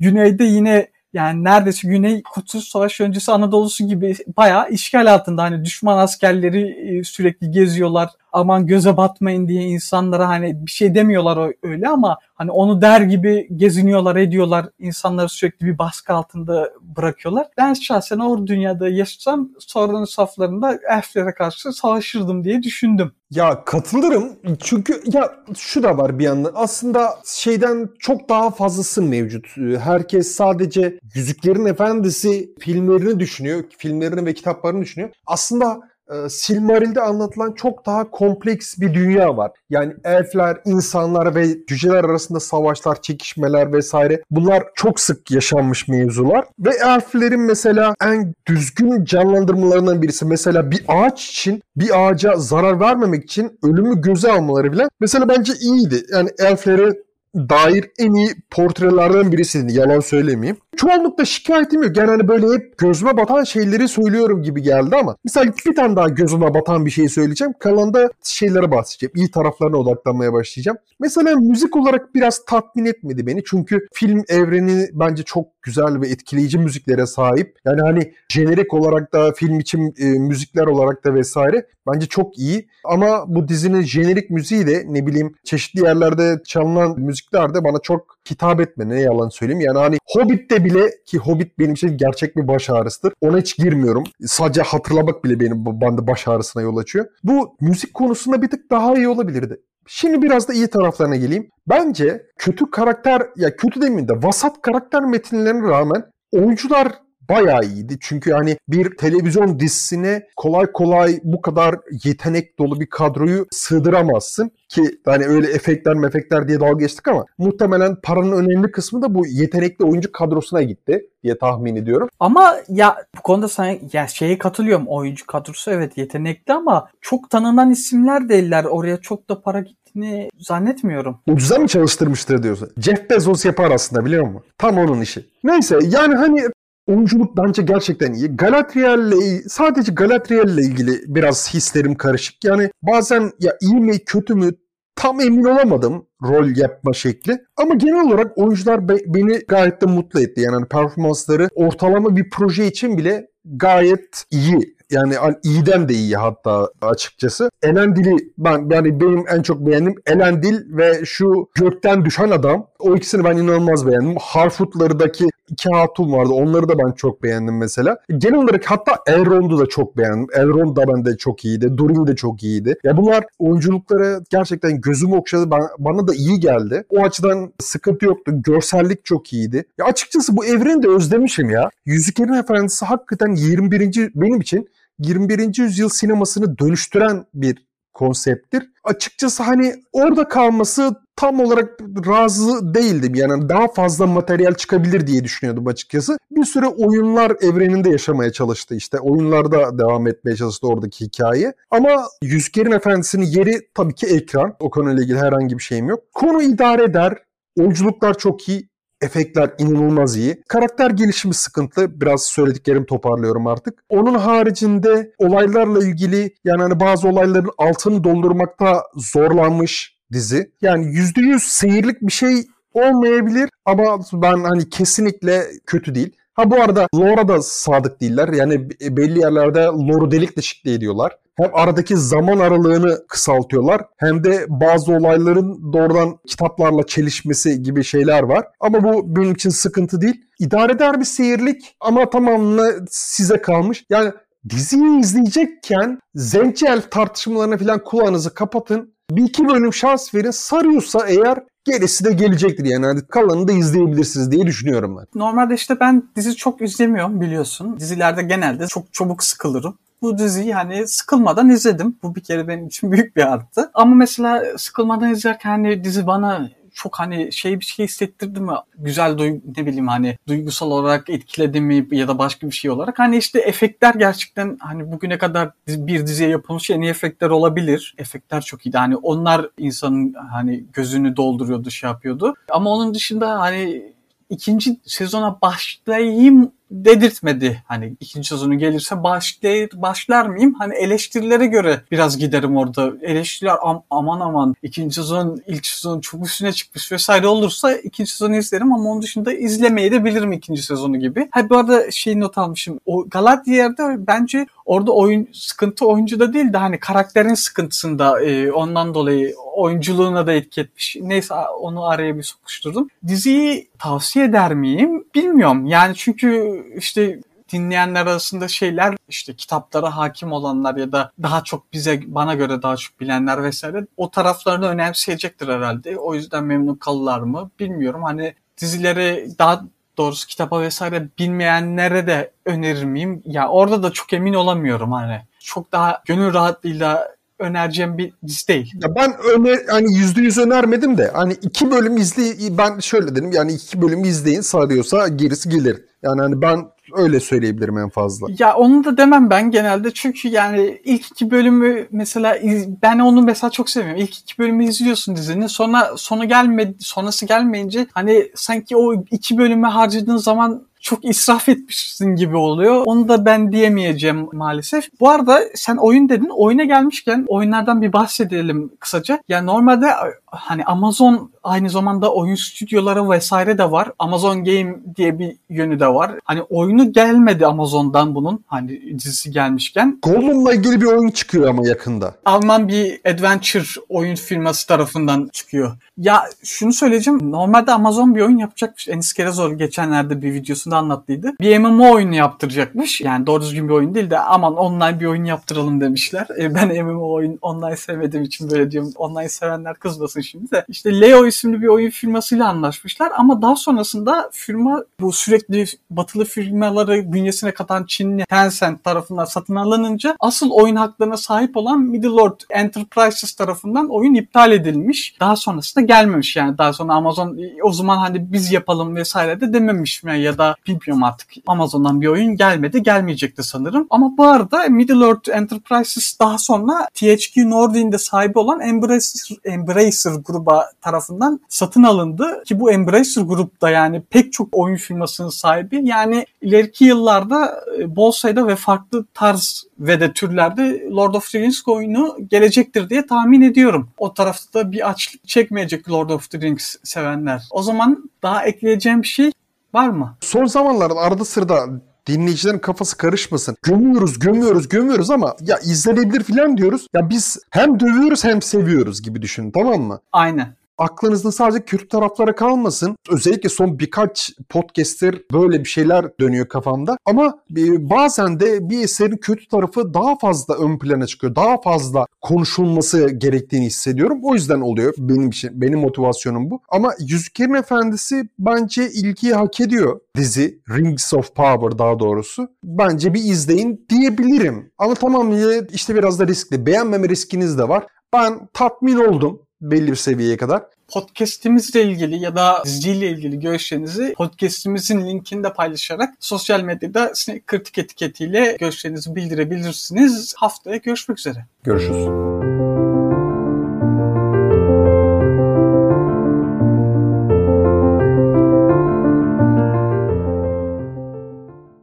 Güneyde 0.00 0.44
yine 0.44 0.88
yani 1.12 1.44
neredeyse 1.44 1.88
Güney 1.88 2.22
Kurtuluş 2.22 2.64
Savaşı 2.64 3.04
öncesi 3.04 3.32
Anadolu'su 3.32 3.86
gibi 3.86 4.14
bayağı 4.36 4.70
işgal 4.70 5.14
altında. 5.14 5.42
Hani 5.42 5.64
düşman 5.64 5.98
askerleri 5.98 7.02
sürekli 7.04 7.50
geziyorlar 7.50 8.10
aman 8.32 8.66
göze 8.66 8.96
batmayın 8.96 9.48
diye 9.48 9.62
insanlara 9.62 10.28
hani 10.28 10.66
bir 10.66 10.70
şey 10.70 10.94
demiyorlar 10.94 11.52
öyle 11.62 11.88
ama 11.88 12.18
hani 12.34 12.50
onu 12.50 12.82
der 12.82 13.00
gibi 13.00 13.48
geziniyorlar 13.56 14.16
ediyorlar 14.16 14.66
insanları 14.78 15.28
sürekli 15.28 15.66
bir 15.66 15.78
baskı 15.78 16.12
altında 16.14 16.70
bırakıyorlar. 16.82 17.46
Ben 17.56 17.74
şahsen 17.74 18.18
o 18.18 18.46
dünyada 18.46 18.88
yaşasam 18.88 19.50
sonranın 19.58 20.04
saflarında 20.04 20.78
elflere 20.90 21.34
karşı 21.34 21.72
savaşırdım 21.72 22.44
diye 22.44 22.62
düşündüm. 22.62 23.12
Ya 23.30 23.64
katılırım 23.64 24.32
çünkü 24.62 25.02
ya 25.12 25.32
şu 25.56 25.82
da 25.82 25.98
var 25.98 26.18
bir 26.18 26.24
yandan 26.24 26.52
aslında 26.54 27.18
şeyden 27.24 27.88
çok 27.98 28.28
daha 28.28 28.50
fazlası 28.50 29.02
mevcut. 29.02 29.46
Herkes 29.80 30.34
sadece 30.34 30.98
Yüzüklerin 31.14 31.66
Efendisi 31.66 32.54
filmlerini 32.58 33.20
düşünüyor, 33.20 33.64
filmlerini 33.78 34.26
ve 34.26 34.34
kitaplarını 34.34 34.80
düşünüyor. 34.80 35.10
Aslında 35.26 35.80
Silmaril'de 36.28 37.00
anlatılan 37.00 37.52
çok 37.52 37.86
daha 37.86 38.10
kompleks 38.10 38.78
bir 38.78 38.94
dünya 38.94 39.36
var. 39.36 39.50
Yani 39.70 39.92
elfler, 40.04 40.56
insanlar 40.64 41.34
ve 41.34 41.46
cüceler 41.66 42.04
arasında 42.04 42.40
savaşlar, 42.40 43.02
çekişmeler 43.02 43.72
vesaire 43.72 44.22
bunlar 44.30 44.62
çok 44.74 45.00
sık 45.00 45.30
yaşanmış 45.30 45.88
mevzular. 45.88 46.44
Ve 46.58 46.70
elflerin 46.70 47.40
mesela 47.40 47.94
en 48.04 48.34
düzgün 48.48 49.04
canlandırmalarından 49.04 50.02
birisi 50.02 50.24
mesela 50.24 50.70
bir 50.70 50.84
ağaç 50.88 51.30
için 51.30 51.62
bir 51.76 52.06
ağaca 52.08 52.36
zarar 52.36 52.80
vermemek 52.80 53.24
için 53.24 53.58
ölümü 53.62 54.00
göze 54.00 54.32
almaları 54.32 54.72
bile 54.72 54.88
mesela 55.00 55.28
bence 55.28 55.52
iyiydi. 55.60 56.02
Yani 56.12 56.28
elflere 56.38 56.92
dair 57.34 57.90
en 57.98 58.12
iyi 58.12 58.28
portrelerden 58.50 59.32
birisiydi. 59.32 59.72
Yalan 59.72 60.00
söylemeyeyim. 60.00 60.56
Çoğunlukla 60.76 61.24
şikayetim 61.24 61.82
yok. 61.82 61.96
Yani 61.96 62.10
hani 62.10 62.28
böyle 62.28 62.46
hep 62.46 62.78
gözüme 62.78 63.16
batan 63.16 63.44
şeyleri 63.44 63.88
söylüyorum 63.88 64.42
gibi 64.42 64.62
geldi 64.62 64.96
ama 64.96 65.16
mesela 65.24 65.52
bir 65.66 65.74
tane 65.74 65.96
daha 65.96 66.08
gözüme 66.08 66.54
batan 66.54 66.86
bir 66.86 66.90
şey 66.90 67.08
söyleyeceğim. 67.08 67.54
Kalanda 67.60 68.10
şeylere 68.24 68.70
bahsedeceğim. 68.70 69.12
İyi 69.16 69.30
taraflarına 69.30 69.76
odaklanmaya 69.76 70.32
başlayacağım. 70.32 70.78
Mesela 71.00 71.36
müzik 71.36 71.76
olarak 71.76 72.14
biraz 72.14 72.44
tatmin 72.44 72.84
etmedi 72.84 73.26
beni. 73.26 73.42
Çünkü 73.44 73.86
film 73.92 74.24
evreni 74.28 74.88
bence 74.92 75.22
çok 75.22 75.62
güzel 75.62 76.00
ve 76.00 76.08
etkileyici 76.08 76.58
müziklere 76.58 77.06
sahip. 77.06 77.58
Yani 77.64 77.80
hani 77.80 78.12
jenerik 78.28 78.74
olarak 78.74 79.12
da 79.12 79.32
film 79.32 79.60
için 79.60 79.94
e, 79.98 80.04
müzikler 80.04 80.66
olarak 80.66 81.04
da 81.04 81.14
vesaire 81.14 81.66
bence 81.86 82.06
çok 82.06 82.38
iyi. 82.38 82.68
Ama 82.84 83.24
bu 83.28 83.48
dizinin 83.48 83.82
jenerik 83.82 84.30
müziği 84.30 84.66
de 84.66 84.84
ne 84.88 85.06
bileyim 85.06 85.34
çeşitli 85.44 85.84
yerlerde 85.84 86.42
çalınan 86.46 87.00
müzikler 87.00 87.54
de 87.54 87.64
bana 87.64 87.78
çok 87.78 88.16
hitap 88.30 88.60
etme 88.60 88.88
ne 88.88 89.00
yalan 89.00 89.28
söyleyeyim. 89.28 89.60
Yani 89.60 89.78
hani 89.78 89.98
Hobbit'te 90.06 90.59
bile 90.64 90.90
ki 91.06 91.18
Hobbit 91.18 91.58
benim 91.58 91.72
için 91.72 91.96
gerçek 91.96 92.36
bir 92.36 92.48
baş 92.48 92.70
ağrısıdır. 92.70 93.12
Ona 93.20 93.38
hiç 93.38 93.56
girmiyorum. 93.56 94.04
Sadece 94.26 94.62
hatırlamak 94.62 95.24
bile 95.24 95.40
benim 95.40 95.64
bende 95.66 96.06
baş 96.06 96.28
ağrısına 96.28 96.62
yol 96.62 96.76
açıyor. 96.76 97.06
Bu 97.24 97.56
müzik 97.60 97.94
konusunda 97.94 98.42
bir 98.42 98.48
tık 98.50 98.70
daha 98.70 98.94
iyi 98.94 99.08
olabilirdi. 99.08 99.60
Şimdi 99.86 100.22
biraz 100.22 100.48
da 100.48 100.52
iyi 100.52 100.66
taraflarına 100.66 101.16
geleyim. 101.16 101.48
Bence 101.68 102.26
kötü 102.38 102.70
karakter 102.70 103.22
ya 103.36 103.56
kötü 103.56 103.80
demeyeyim 103.80 104.08
de 104.08 104.12
vasat 104.22 104.62
karakter 104.62 105.04
metinlerine 105.04 105.68
rağmen 105.68 106.04
oyuncular 106.32 106.92
bayağı 107.30 107.64
iyiydi. 107.64 107.96
Çünkü 108.00 108.32
hani 108.32 108.56
bir 108.68 108.96
televizyon 108.96 109.60
dizisine 109.60 110.26
kolay 110.36 110.72
kolay 110.72 111.20
bu 111.24 111.40
kadar 111.40 111.76
yetenek 112.04 112.58
dolu 112.58 112.80
bir 112.80 112.86
kadroyu 112.86 113.46
sığdıramazsın. 113.50 114.50
Ki 114.68 114.82
hani 115.04 115.24
öyle 115.26 115.50
efektler 115.50 115.94
mefekler 115.94 116.48
diye 116.48 116.60
dalga 116.60 116.80
geçtik 116.80 117.08
ama 117.08 117.24
muhtemelen 117.38 117.96
paranın 118.02 118.32
önemli 118.32 118.70
kısmı 118.70 119.02
da 119.02 119.14
bu 119.14 119.26
yetenekli 119.26 119.84
oyuncu 119.84 120.12
kadrosuna 120.12 120.62
gitti 120.62 121.06
diye 121.22 121.38
tahmin 121.38 121.76
ediyorum. 121.76 122.08
Ama 122.20 122.56
ya 122.68 122.96
bu 123.18 123.22
konuda 123.22 123.48
sen 123.48 123.78
ya 123.92 124.06
şeye 124.06 124.38
katılıyorum. 124.38 124.86
Oyuncu 124.86 125.26
kadrosu 125.26 125.70
evet 125.70 125.98
yetenekli 125.98 126.52
ama 126.52 126.88
çok 127.00 127.30
tanınan 127.30 127.70
isimler 127.70 128.28
değiller. 128.28 128.64
Oraya 128.64 128.96
çok 128.96 129.28
da 129.28 129.42
para 129.42 129.60
gittiğini 129.60 130.28
zannetmiyorum. 130.38 131.18
Ucuza 131.26 131.58
mı 131.58 131.68
çalıştırmıştır 131.68 132.42
diyorsun? 132.42 132.70
Jeff 132.78 133.10
Bezos 133.10 133.44
yapar 133.44 133.70
aslında 133.70 134.04
biliyor 134.04 134.26
musun? 134.26 134.42
Tam 134.58 134.78
onun 134.78 135.00
işi. 135.00 135.26
Neyse 135.44 135.78
yani 135.90 136.14
hani 136.14 136.42
oyunculuk 136.86 137.36
bence 137.36 137.62
gerçekten 137.62 138.12
iyi. 138.12 138.36
Galadriel'le 138.36 139.42
sadece 139.48 139.92
Galadriel'le 139.92 140.58
ilgili 140.58 141.00
biraz 141.06 141.54
hislerim 141.54 141.94
karışık. 141.94 142.44
Yani 142.44 142.70
bazen 142.82 143.32
ya 143.40 143.56
iyi 143.60 143.80
mi 143.80 143.98
kötü 143.98 144.34
mü 144.34 144.50
tam 144.96 145.20
emin 145.20 145.44
olamadım 145.44 146.06
rol 146.22 146.56
yapma 146.56 146.92
şekli. 146.92 147.38
Ama 147.56 147.74
genel 147.74 148.06
olarak 148.06 148.38
oyuncular 148.38 148.88
be, 148.88 148.96
beni 149.06 149.38
gayet 149.48 149.82
de 149.82 149.86
mutlu 149.86 150.20
etti. 150.20 150.40
Yani 150.40 150.66
performansları 150.66 151.48
ortalama 151.54 152.16
bir 152.16 152.30
proje 152.30 152.66
için 152.66 152.98
bile 152.98 153.26
gayet 153.44 154.24
iyi 154.30 154.76
yani 154.90 155.14
iyiden 155.44 155.88
de 155.88 155.94
iyi 155.94 156.16
hatta 156.16 156.68
açıkçası. 156.82 157.50
Elendil'i 157.62 158.16
ben 158.38 158.68
yani 158.70 159.00
benim 159.00 159.24
en 159.28 159.42
çok 159.42 159.66
beğendiğim 159.66 159.94
Elendil 160.06 160.76
ve 160.76 161.04
şu 161.04 161.48
gökten 161.54 162.04
düşen 162.04 162.30
adam. 162.30 162.66
O 162.78 162.96
ikisini 162.96 163.24
ben 163.24 163.36
inanılmaz 163.36 163.86
beğendim. 163.86 164.16
Harfoot'lardaki 164.20 165.26
iki 165.50 165.68
hatun 165.68 166.12
vardı. 166.12 166.32
Onları 166.32 166.68
da 166.68 166.78
ben 166.78 166.92
çok 166.92 167.22
beğendim 167.22 167.58
mesela. 167.58 167.98
Genel 168.18 168.38
olarak 168.38 168.64
hatta 168.70 168.98
Elrond'u 169.06 169.58
da 169.58 169.66
çok 169.66 169.96
beğendim. 169.96 170.26
Elrond 170.34 170.76
da 170.76 170.88
bende 170.88 171.16
çok 171.16 171.44
iyiydi. 171.44 171.76
Durin 171.76 172.06
de 172.06 172.16
çok 172.16 172.42
iyiydi. 172.42 172.76
Ya 172.84 172.96
bunlar 172.96 173.24
oyunculukları 173.38 174.20
gerçekten 174.30 174.80
gözümü 174.80 175.16
okşadı. 175.16 175.50
Bana, 175.50 175.68
bana 175.78 176.08
da 176.08 176.14
iyi 176.14 176.40
geldi. 176.40 176.84
O 176.90 177.02
açıdan 177.02 177.52
sıkıntı 177.58 178.06
yoktu. 178.06 178.32
Görsellik 178.34 179.04
çok 179.04 179.32
iyiydi. 179.32 179.64
Ya 179.78 179.84
açıkçası 179.84 180.36
bu 180.36 180.44
evreni 180.44 180.82
de 180.82 180.88
özlemişim 180.88 181.50
ya. 181.50 181.70
Yüzüklerin 181.86 182.32
Efendisi 182.32 182.84
hakikaten 182.84 183.34
21. 183.34 184.10
benim 184.14 184.40
için 184.40 184.68
21. 184.98 185.58
yüzyıl 185.58 185.88
sinemasını 185.88 186.58
dönüştüren 186.58 187.24
bir 187.34 187.69
konsepttir. 188.00 188.62
Açıkçası 188.84 189.42
hani 189.42 189.74
orada 189.92 190.28
kalması 190.28 190.94
tam 191.16 191.40
olarak 191.40 191.80
razı 192.06 192.74
değildim. 192.74 193.14
Yani 193.14 193.48
daha 193.48 193.68
fazla 193.68 194.06
materyal 194.06 194.54
çıkabilir 194.54 195.06
diye 195.06 195.24
düşünüyordum 195.24 195.66
açıkçası. 195.66 196.18
Bir 196.30 196.44
süre 196.44 196.66
oyunlar 196.66 197.32
evreninde 197.40 197.90
yaşamaya 197.90 198.32
çalıştı 198.32 198.74
işte. 198.74 198.98
Oyunlarda 198.98 199.78
devam 199.78 200.06
etmeye 200.06 200.36
çalıştı 200.36 200.66
oradaki 200.66 201.04
hikaye. 201.04 201.52
Ama 201.70 201.90
Yüzgerin 202.22 202.70
Efendisi'nin 202.70 203.26
yeri 203.26 203.60
tabii 203.74 203.94
ki 203.94 204.06
ekran. 204.06 204.56
O 204.60 204.70
konuyla 204.70 205.02
ilgili 205.02 205.18
herhangi 205.18 205.58
bir 205.58 205.62
şeyim 205.62 205.88
yok. 205.88 206.00
Konu 206.14 206.42
idare 206.42 206.82
eder. 206.82 207.18
Oyunculuklar 207.58 208.18
çok 208.18 208.48
iyi. 208.48 208.69
Efektler 209.00 209.50
inanılmaz 209.58 210.16
iyi. 210.16 210.42
Karakter 210.48 210.90
gelişimi 210.90 211.34
sıkıntı. 211.34 212.00
Biraz 212.00 212.24
söylediklerimi 212.24 212.86
toparlıyorum 212.86 213.46
artık. 213.46 213.74
Onun 213.88 214.14
haricinde 214.14 215.12
olaylarla 215.18 215.84
ilgili 215.84 216.34
yani 216.44 216.62
hani 216.62 216.80
bazı 216.80 217.08
olayların 217.08 217.50
altını 217.58 218.04
doldurmakta 218.04 218.82
zorlanmış 218.94 219.96
dizi. 220.12 220.52
Yani 220.62 220.84
%100 220.84 221.38
seyirlik 221.40 222.02
bir 222.02 222.12
şey 222.12 222.46
olmayabilir 222.72 223.50
ama 223.64 223.98
ben 224.12 224.44
hani 224.44 224.68
kesinlikle 224.68 225.42
kötü 225.66 225.94
değil. 225.94 226.16
Ha 226.34 226.50
bu 226.50 226.62
arada 226.62 226.86
lore'a 226.94 227.28
da 227.28 227.42
sadık 227.42 228.00
değiller. 228.00 228.28
Yani 228.28 228.70
belli 228.70 229.18
yerlerde 229.18 229.60
lore'u 229.60 230.10
delik 230.10 230.36
deşik 230.36 230.66
de 230.66 230.74
ediyorlar. 230.74 231.16
Hem 231.36 231.50
aradaki 231.52 231.96
zaman 231.96 232.38
aralığını 232.38 233.06
kısaltıyorlar 233.08 233.82
hem 233.96 234.24
de 234.24 234.46
bazı 234.48 234.92
olayların 234.92 235.72
doğrudan 235.72 236.18
kitaplarla 236.26 236.86
çelişmesi 236.86 237.62
gibi 237.62 237.84
şeyler 237.84 238.22
var. 238.22 238.46
Ama 238.60 238.84
bu 238.84 239.16
benim 239.16 239.32
için 239.32 239.50
sıkıntı 239.50 240.00
değil. 240.00 240.24
İdare 240.38 240.72
eder 240.72 241.00
bir 241.00 241.04
seyirlik 241.04 241.76
ama 241.80 242.10
tamamen 242.10 242.86
size 242.90 243.42
kalmış. 243.42 243.84
Yani 243.90 244.12
diziyi 244.48 245.00
izleyecekken 245.00 245.98
Zenci 246.14 246.66
Elf 246.66 246.90
tartışmalarına 246.90 247.58
falan 247.58 247.84
kulağınızı 247.84 248.34
kapatın. 248.34 248.94
Bir 249.10 249.22
iki 249.22 249.48
bölüm 249.48 249.72
şans 249.72 250.14
verin. 250.14 250.30
Sarıyorsa 250.30 251.06
eğer 251.08 251.38
gerisi 251.64 252.04
de 252.04 252.12
gelecektir 252.12 252.64
yani. 252.64 252.86
yani 252.86 253.00
kalanını 253.08 253.48
da 253.48 253.52
izleyebilirsiniz 253.52 254.30
diye 254.32 254.46
düşünüyorum 254.46 254.96
ben. 254.96 255.06
Normalde 255.20 255.54
işte 255.54 255.80
ben 255.80 256.02
dizi 256.16 256.36
çok 256.36 256.62
izlemiyorum 256.62 257.20
biliyorsun. 257.20 257.76
Dizilerde 257.80 258.22
genelde 258.22 258.66
çok 258.66 258.92
çabuk 258.92 259.24
sıkılırım 259.24 259.78
bu 260.02 260.18
diziyi 260.18 260.54
hani 260.54 260.88
sıkılmadan 260.88 261.50
izledim. 261.50 261.96
Bu 262.02 262.14
bir 262.14 262.20
kere 262.20 262.48
benim 262.48 262.66
için 262.66 262.92
büyük 262.92 263.16
bir 263.16 263.32
arttı. 263.32 263.70
Ama 263.74 263.94
mesela 263.94 264.58
sıkılmadan 264.58 265.10
izlerken 265.10 265.50
hani 265.50 265.84
dizi 265.84 266.06
bana 266.06 266.50
çok 266.74 266.98
hani 266.98 267.32
şey 267.32 267.60
bir 267.60 267.64
şey 267.64 267.86
hissettirdi 267.86 268.40
mi? 268.40 268.52
Güzel 268.78 269.18
duygu 269.18 269.40
ne 269.56 269.66
bileyim 269.66 269.88
hani 269.88 270.18
duygusal 270.28 270.70
olarak 270.70 271.10
etkiledi 271.10 271.60
mi 271.60 271.88
ya 271.90 272.08
da 272.08 272.18
başka 272.18 272.46
bir 272.46 272.52
şey 272.52 272.70
olarak. 272.70 272.98
Hani 272.98 273.16
işte 273.16 273.40
efektler 273.40 273.94
gerçekten 273.94 274.56
hani 274.60 274.92
bugüne 274.92 275.18
kadar 275.18 275.50
bir 275.68 276.06
diziye 276.06 276.28
yapılmış 276.28 276.70
en 276.70 276.80
iyi 276.80 276.90
efektler 276.90 277.30
olabilir. 277.30 277.94
Efektler 277.98 278.40
çok 278.40 278.66
iyiydi. 278.66 278.78
Hani 278.78 278.96
onlar 278.96 279.48
insanın 279.58 280.14
hani 280.30 280.64
gözünü 280.72 281.16
dolduruyordu, 281.16 281.70
şey 281.70 281.90
yapıyordu. 281.90 282.34
Ama 282.50 282.70
onun 282.70 282.94
dışında 282.94 283.40
hani 283.40 283.92
ikinci 284.30 284.76
sezona 284.84 285.40
başlayayım 285.42 286.52
dedirtmedi. 286.70 287.62
Hani 287.66 287.96
ikinci 288.00 288.28
sezonu 288.28 288.58
gelirse 288.58 289.02
başlay 289.02 289.68
başlar 289.74 290.26
mıyım? 290.26 290.54
Hani 290.54 290.74
eleştirilere 290.74 291.46
göre 291.46 291.80
biraz 291.90 292.18
giderim 292.18 292.56
orada. 292.56 292.92
Eleştiriler 293.02 293.56
am 293.62 293.82
aman 293.90 294.20
aman 294.20 294.54
ikinci 294.62 294.94
sezon 294.94 295.42
ilk 295.46 295.66
sezon 295.66 296.00
çok 296.00 296.26
üstüne 296.26 296.52
çıkmış 296.52 296.92
vesaire 296.92 297.26
olursa 297.26 297.72
ikinci 297.72 298.10
sezonu 298.10 298.36
izlerim 298.36 298.72
ama 298.72 298.90
onun 298.90 299.02
dışında 299.02 299.32
izlemeye 299.32 299.92
de 299.92 300.04
bilirim 300.04 300.32
ikinci 300.32 300.62
sezonu 300.62 301.00
gibi. 301.00 301.28
Ha 301.30 301.50
bu 301.50 301.56
arada 301.56 301.90
şey 301.90 302.20
not 302.20 302.38
almışım. 302.38 302.80
O 302.86 303.08
Galadya'da 303.08 304.06
bence 304.06 304.46
orada 304.64 304.92
oyun 304.92 305.28
sıkıntı 305.32 305.86
oyuncuda 305.86 306.32
değil 306.32 306.52
de 306.52 306.58
hani 306.58 306.80
karakterin 306.80 307.34
sıkıntısında 307.34 308.22
e, 308.22 308.52
ondan 308.52 308.94
dolayı 308.94 309.34
oyunculuğuna 309.56 310.26
da 310.26 310.32
etki 310.32 310.60
etmiş. 310.60 310.96
Neyse 311.00 311.34
onu 311.34 311.84
araya 311.84 312.16
bir 312.16 312.22
sokuşturdum. 312.22 312.88
Diziyi 313.06 313.68
tavsiye 313.78 314.24
eder 314.24 314.54
miyim? 314.54 315.04
Bilmiyorum. 315.14 315.66
Yani 315.66 315.94
çünkü 315.96 316.59
işte 316.76 317.20
dinleyenler 317.52 318.06
arasında 318.06 318.48
şeyler 318.48 318.96
işte 319.08 319.36
kitaplara 319.36 319.96
hakim 319.96 320.32
olanlar 320.32 320.76
ya 320.76 320.92
da 320.92 321.12
daha 321.22 321.44
çok 321.44 321.72
bize 321.72 322.00
bana 322.06 322.34
göre 322.34 322.62
daha 322.62 322.76
çok 322.76 323.00
bilenler 323.00 323.42
vesaire 323.42 323.86
o 323.96 324.10
taraflarını 324.10 324.66
önemseyecektir 324.66 325.48
herhalde. 325.48 325.98
O 325.98 326.14
yüzden 326.14 326.44
memnun 326.44 326.74
kalırlar 326.74 327.20
mı 327.20 327.50
bilmiyorum. 327.60 328.02
Hani 328.02 328.34
dizileri 328.60 329.28
daha 329.38 329.64
doğrusu 329.96 330.26
kitaba 330.26 330.60
vesaire 330.60 331.08
bilmeyenlere 331.18 332.06
de 332.06 332.32
önerir 332.46 332.84
miyim? 332.84 333.22
Ya 333.26 333.48
orada 333.48 333.82
da 333.82 333.90
çok 333.90 334.12
emin 334.12 334.34
olamıyorum 334.34 334.92
hani. 334.92 335.20
Çok 335.40 335.72
daha 335.72 336.02
gönül 336.06 336.34
rahatlığıyla 336.34 337.08
önereceğim 337.40 337.98
bir 337.98 338.12
dizi 338.26 338.48
değil. 338.48 338.72
Ya 338.82 338.94
ben 338.94 339.14
öner 339.34 339.58
hani 339.68 339.94
yüzde 339.94 340.20
yüz 340.20 340.38
önermedim 340.38 340.98
de 340.98 341.10
hani 341.14 341.32
iki 341.32 341.70
bölüm 341.70 341.96
izley 341.96 342.58
ben 342.58 342.78
şöyle 342.78 343.16
dedim 343.16 343.30
yani 343.32 343.52
iki 343.52 343.82
bölüm 343.82 344.04
izleyin 344.04 344.40
sarıyorsa 344.40 345.08
gerisi 345.08 345.48
gelir. 345.48 345.84
Yani 346.02 346.20
hani 346.20 346.42
ben 346.42 346.64
öyle 346.94 347.20
söyleyebilirim 347.20 347.78
en 347.78 347.88
fazla. 347.88 348.26
Ya 348.38 348.56
onu 348.56 348.84
da 348.84 348.96
demem 348.96 349.30
ben 349.30 349.50
genelde 349.50 349.90
çünkü 349.94 350.28
yani 350.28 350.80
ilk 350.84 351.06
iki 351.06 351.30
bölümü 351.30 351.88
mesela 351.90 352.36
ben 352.82 352.98
onu 352.98 353.22
mesela 353.22 353.50
çok 353.50 353.70
seviyorum. 353.70 354.00
İlk 354.00 354.18
iki 354.18 354.38
bölümü 354.38 354.64
izliyorsun 354.64 355.16
dizinin 355.16 355.46
sonra 355.46 355.92
sonu 355.96 356.28
gelmedi 356.28 356.74
sonrası 356.78 357.26
gelmeyince 357.26 357.86
hani 357.94 358.30
sanki 358.34 358.76
o 358.76 358.94
iki 359.10 359.38
bölüme 359.38 359.68
harcadığın 359.68 360.16
zaman 360.16 360.62
çok 360.80 361.04
israf 361.04 361.48
etmişsin 361.48 362.16
gibi 362.16 362.36
oluyor. 362.36 362.82
Onu 362.86 363.08
da 363.08 363.24
ben 363.24 363.52
diyemeyeceğim 363.52 364.28
maalesef. 364.32 364.88
Bu 365.00 365.10
arada 365.10 365.40
sen 365.54 365.76
oyun 365.76 366.08
dedin. 366.08 366.30
Oyuna 366.36 366.64
gelmişken 366.64 367.24
oyunlardan 367.28 367.82
bir 367.82 367.92
bahsedelim 367.92 368.70
kısaca. 368.80 369.22
Yani 369.28 369.46
normalde 369.46 369.86
hani 370.30 370.64
Amazon 370.64 371.30
aynı 371.42 371.70
zamanda 371.70 372.12
oyun 372.14 372.34
stüdyoları 372.34 373.10
vesaire 373.10 373.58
de 373.58 373.70
var. 373.70 373.92
Amazon 373.98 374.44
Game 374.44 374.76
diye 374.96 375.18
bir 375.18 375.36
yönü 375.48 375.80
de 375.80 375.86
var. 375.86 376.12
Hani 376.24 376.42
oyunu 376.42 376.92
gelmedi 376.92 377.46
Amazon'dan 377.46 378.14
bunun. 378.14 378.44
Hani 378.46 378.98
dizisi 378.98 379.30
gelmişken. 379.30 379.98
Gollum'la 380.02 380.54
ilgili 380.54 380.80
bir 380.80 380.86
oyun 380.86 381.10
çıkıyor 381.10 381.48
ama 381.48 381.66
yakında. 381.66 382.14
Alman 382.24 382.68
bir 382.68 383.00
adventure 383.04 383.80
oyun 383.88 384.14
firması 384.14 384.66
tarafından 384.66 385.28
çıkıyor. 385.32 385.76
Ya 385.96 386.22
şunu 386.44 386.72
söyleyeceğim. 386.72 387.32
Normalde 387.32 387.72
Amazon 387.72 388.14
bir 388.14 388.20
oyun 388.20 388.38
yapacakmış. 388.38 388.88
Enis 388.88 389.12
Kerazor 389.12 389.52
geçenlerde 389.52 390.22
bir 390.22 390.34
videosunda 390.34 390.76
anlattıydı. 390.76 391.32
Bir 391.40 391.58
MMO 391.58 391.94
oyunu 391.94 392.14
yaptıracakmış. 392.14 393.00
Yani 393.00 393.26
doğru 393.26 393.42
düzgün 393.42 393.68
bir 393.68 393.74
oyun 393.74 393.94
değil 393.94 394.10
de 394.10 394.18
aman 394.18 394.56
online 394.56 395.00
bir 395.00 395.06
oyun 395.06 395.24
yaptıralım 395.24 395.80
demişler. 395.80 396.26
E, 396.38 396.54
ben 396.54 396.84
MMO 396.84 397.12
oyun 397.12 397.38
online 397.42 397.76
sevmediğim 397.76 398.24
için 398.24 398.50
böyle 398.50 398.70
diyorum. 398.70 398.92
Online 398.96 399.28
sevenler 399.28 399.74
kızmasın 399.74 400.19
şimdi 400.22 400.50
de. 400.50 400.64
İşte 400.68 401.00
Leo 401.00 401.26
isimli 401.26 401.62
bir 401.62 401.66
oyun 401.66 401.90
firmasıyla 401.90 402.48
anlaşmışlar 402.48 403.12
ama 403.16 403.42
daha 403.42 403.56
sonrasında 403.56 404.30
firma 404.32 404.84
bu 405.00 405.12
sürekli 405.12 405.64
batılı 405.90 406.24
firmaları 406.24 407.12
bünyesine 407.12 407.54
katan 407.54 407.84
Çinli 407.84 408.24
Tencent 408.24 408.84
tarafından 408.84 409.24
satın 409.24 409.54
alınınca 409.54 410.16
asıl 410.20 410.50
oyun 410.50 410.76
haklarına 410.76 411.16
sahip 411.16 411.56
olan 411.56 411.80
Middle-earth 411.80 412.44
Enterprises 412.50 413.32
tarafından 413.32 413.88
oyun 413.88 414.14
iptal 414.14 414.52
edilmiş. 414.52 415.16
Daha 415.20 415.36
sonrasında 415.36 415.84
gelmemiş 415.84 416.36
yani. 416.36 416.58
Daha 416.58 416.72
sonra 416.72 416.94
Amazon 416.94 417.38
o 417.62 417.72
zaman 417.72 417.96
hani 417.96 418.32
biz 418.32 418.52
yapalım 418.52 418.96
vesaire 418.96 419.40
de 419.40 419.52
dememiş 419.52 420.02
mi 420.02 420.20
ya 420.20 420.38
da 420.38 420.56
bilmiyorum 420.66 421.04
artık. 421.04 421.28
Amazon'dan 421.46 422.00
bir 422.00 422.06
oyun 422.06 422.36
gelmedi. 422.36 422.82
Gelmeyecekti 422.82 423.42
sanırım. 423.42 423.86
Ama 423.90 424.16
bu 424.16 424.24
arada 424.24 424.66
Middle-earth 424.66 425.32
Enterprises 425.32 426.18
daha 426.20 426.38
sonra 426.38 426.88
THQ 426.94 427.50
Nordique'in 427.50 427.92
de 427.92 427.98
sahibi 427.98 428.38
olan 428.38 428.60
Embracer, 428.60 429.36
Embracer 429.44 430.09
gruba 430.16 430.70
tarafından 430.80 431.40
satın 431.48 431.82
alındı. 431.82 432.42
Ki 432.46 432.60
bu 432.60 432.72
Embracer 432.72 433.22
grupta 433.22 433.70
yani 433.70 434.02
pek 434.10 434.32
çok 434.32 434.48
oyun 434.52 434.76
firmasının 434.76 435.28
sahibi. 435.28 435.80
Yani 435.82 436.26
ileriki 436.42 436.84
yıllarda 436.84 437.64
e, 437.78 437.96
bol 437.96 438.10
sayıda 438.10 438.46
ve 438.46 438.56
farklı 438.56 439.06
tarz 439.14 439.64
ve 439.78 440.00
de 440.00 440.12
türlerde 440.12 440.88
Lord 440.90 441.14
of 441.14 441.32
the 441.32 441.40
Rings 441.40 441.68
oyunu 441.68 442.16
gelecektir 442.30 442.90
diye 442.90 443.06
tahmin 443.06 443.42
ediyorum. 443.42 443.90
O 443.98 444.14
tarafta 444.14 444.60
da 444.60 444.72
bir 444.72 444.90
açlık 444.90 445.28
çekmeyecek 445.28 445.90
Lord 445.90 446.10
of 446.10 446.30
the 446.30 446.40
Rings 446.40 446.76
sevenler. 446.84 447.42
O 447.50 447.62
zaman 447.62 448.10
daha 448.22 448.44
ekleyeceğim 448.44 449.02
bir 449.02 449.08
şey 449.08 449.32
var 449.74 449.88
mı? 449.88 450.16
Son 450.20 450.44
zamanlarda 450.44 450.94
arada 450.94 451.24
sırada 451.24 451.66
dinleyicilerin 452.06 452.58
kafası 452.58 452.96
karışmasın. 452.96 453.56
Gömüyoruz, 453.62 454.18
gömüyoruz, 454.18 454.68
gömüyoruz 454.68 455.10
ama 455.10 455.36
ya 455.40 455.58
izlenebilir 455.58 456.22
falan 456.22 456.56
diyoruz. 456.56 456.86
Ya 456.94 457.10
biz 457.10 457.38
hem 457.50 457.80
dövüyoruz 457.80 458.24
hem 458.24 458.42
seviyoruz 458.42 459.02
gibi 459.02 459.22
düşünün 459.22 459.50
tamam 459.50 459.80
mı? 459.82 460.00
Aynen 460.12 460.59
aklınızda 460.80 461.32
sadece 461.32 461.64
kötü 461.64 461.88
taraflara 461.88 462.34
kalmasın. 462.34 462.96
Özellikle 463.10 463.48
son 463.48 463.78
birkaç 463.78 464.32
podcaster 464.48 465.14
böyle 465.32 465.60
bir 465.60 465.68
şeyler 465.68 466.06
dönüyor 466.20 466.48
kafamda. 466.48 466.96
Ama 467.06 467.38
e, 467.56 467.90
bazen 467.90 468.40
de 468.40 468.70
bir 468.70 468.84
eserin 468.84 469.16
kötü 469.16 469.48
tarafı 469.48 469.94
daha 469.94 470.18
fazla 470.18 470.54
ön 470.54 470.78
plana 470.78 471.06
çıkıyor. 471.06 471.34
Daha 471.34 471.60
fazla 471.60 472.06
konuşulması 472.20 473.08
gerektiğini 473.08 473.66
hissediyorum. 473.66 474.18
O 474.22 474.34
yüzden 474.34 474.60
oluyor 474.60 474.94
benim 474.98 475.28
için. 475.28 475.60
Benim 475.60 475.78
motivasyonum 475.78 476.50
bu. 476.50 476.60
Ama 476.68 476.92
Yüzüklerin 477.00 477.54
Efendisi 477.54 478.28
bence 478.38 478.90
ilgiyi 478.90 479.34
hak 479.34 479.60
ediyor 479.60 480.00
dizi. 480.16 480.60
Rings 480.68 481.14
of 481.14 481.34
Power 481.34 481.78
daha 481.78 481.98
doğrusu. 481.98 482.48
Bence 482.64 483.14
bir 483.14 483.20
izleyin 483.20 483.86
diyebilirim. 483.88 484.72
Ama 484.78 484.94
tamam 484.94 485.32
işte 485.72 485.94
biraz 485.94 486.18
da 486.18 486.26
riskli. 486.26 486.66
Beğenmeme 486.66 487.08
riskiniz 487.08 487.58
de 487.58 487.68
var. 487.68 487.86
Ben 488.12 488.48
tatmin 488.52 488.96
oldum 488.96 489.40
belli 489.60 489.90
bir 489.90 489.96
seviyeye 489.96 490.36
kadar. 490.36 490.62
Podcast'imizle 490.88 491.82
ilgili 491.82 492.16
ya 492.16 492.36
da 492.36 492.62
diziyle 492.64 493.10
ilgili 493.10 493.40
görüşlerinizi 493.40 494.14
podcast'imizin 494.16 495.00
linkini 495.00 495.44
de 495.44 495.52
paylaşarak 495.52 496.14
sosyal 496.20 496.60
medyada 496.60 497.12
kritik 497.46 497.78
etiketiyle 497.78 498.56
görüşlerinizi 498.60 499.16
bildirebilirsiniz. 499.16 500.34
Haftaya 500.36 500.76
görüşmek 500.76 501.18
üzere. 501.18 501.46
Görüşürüz. 501.64 502.59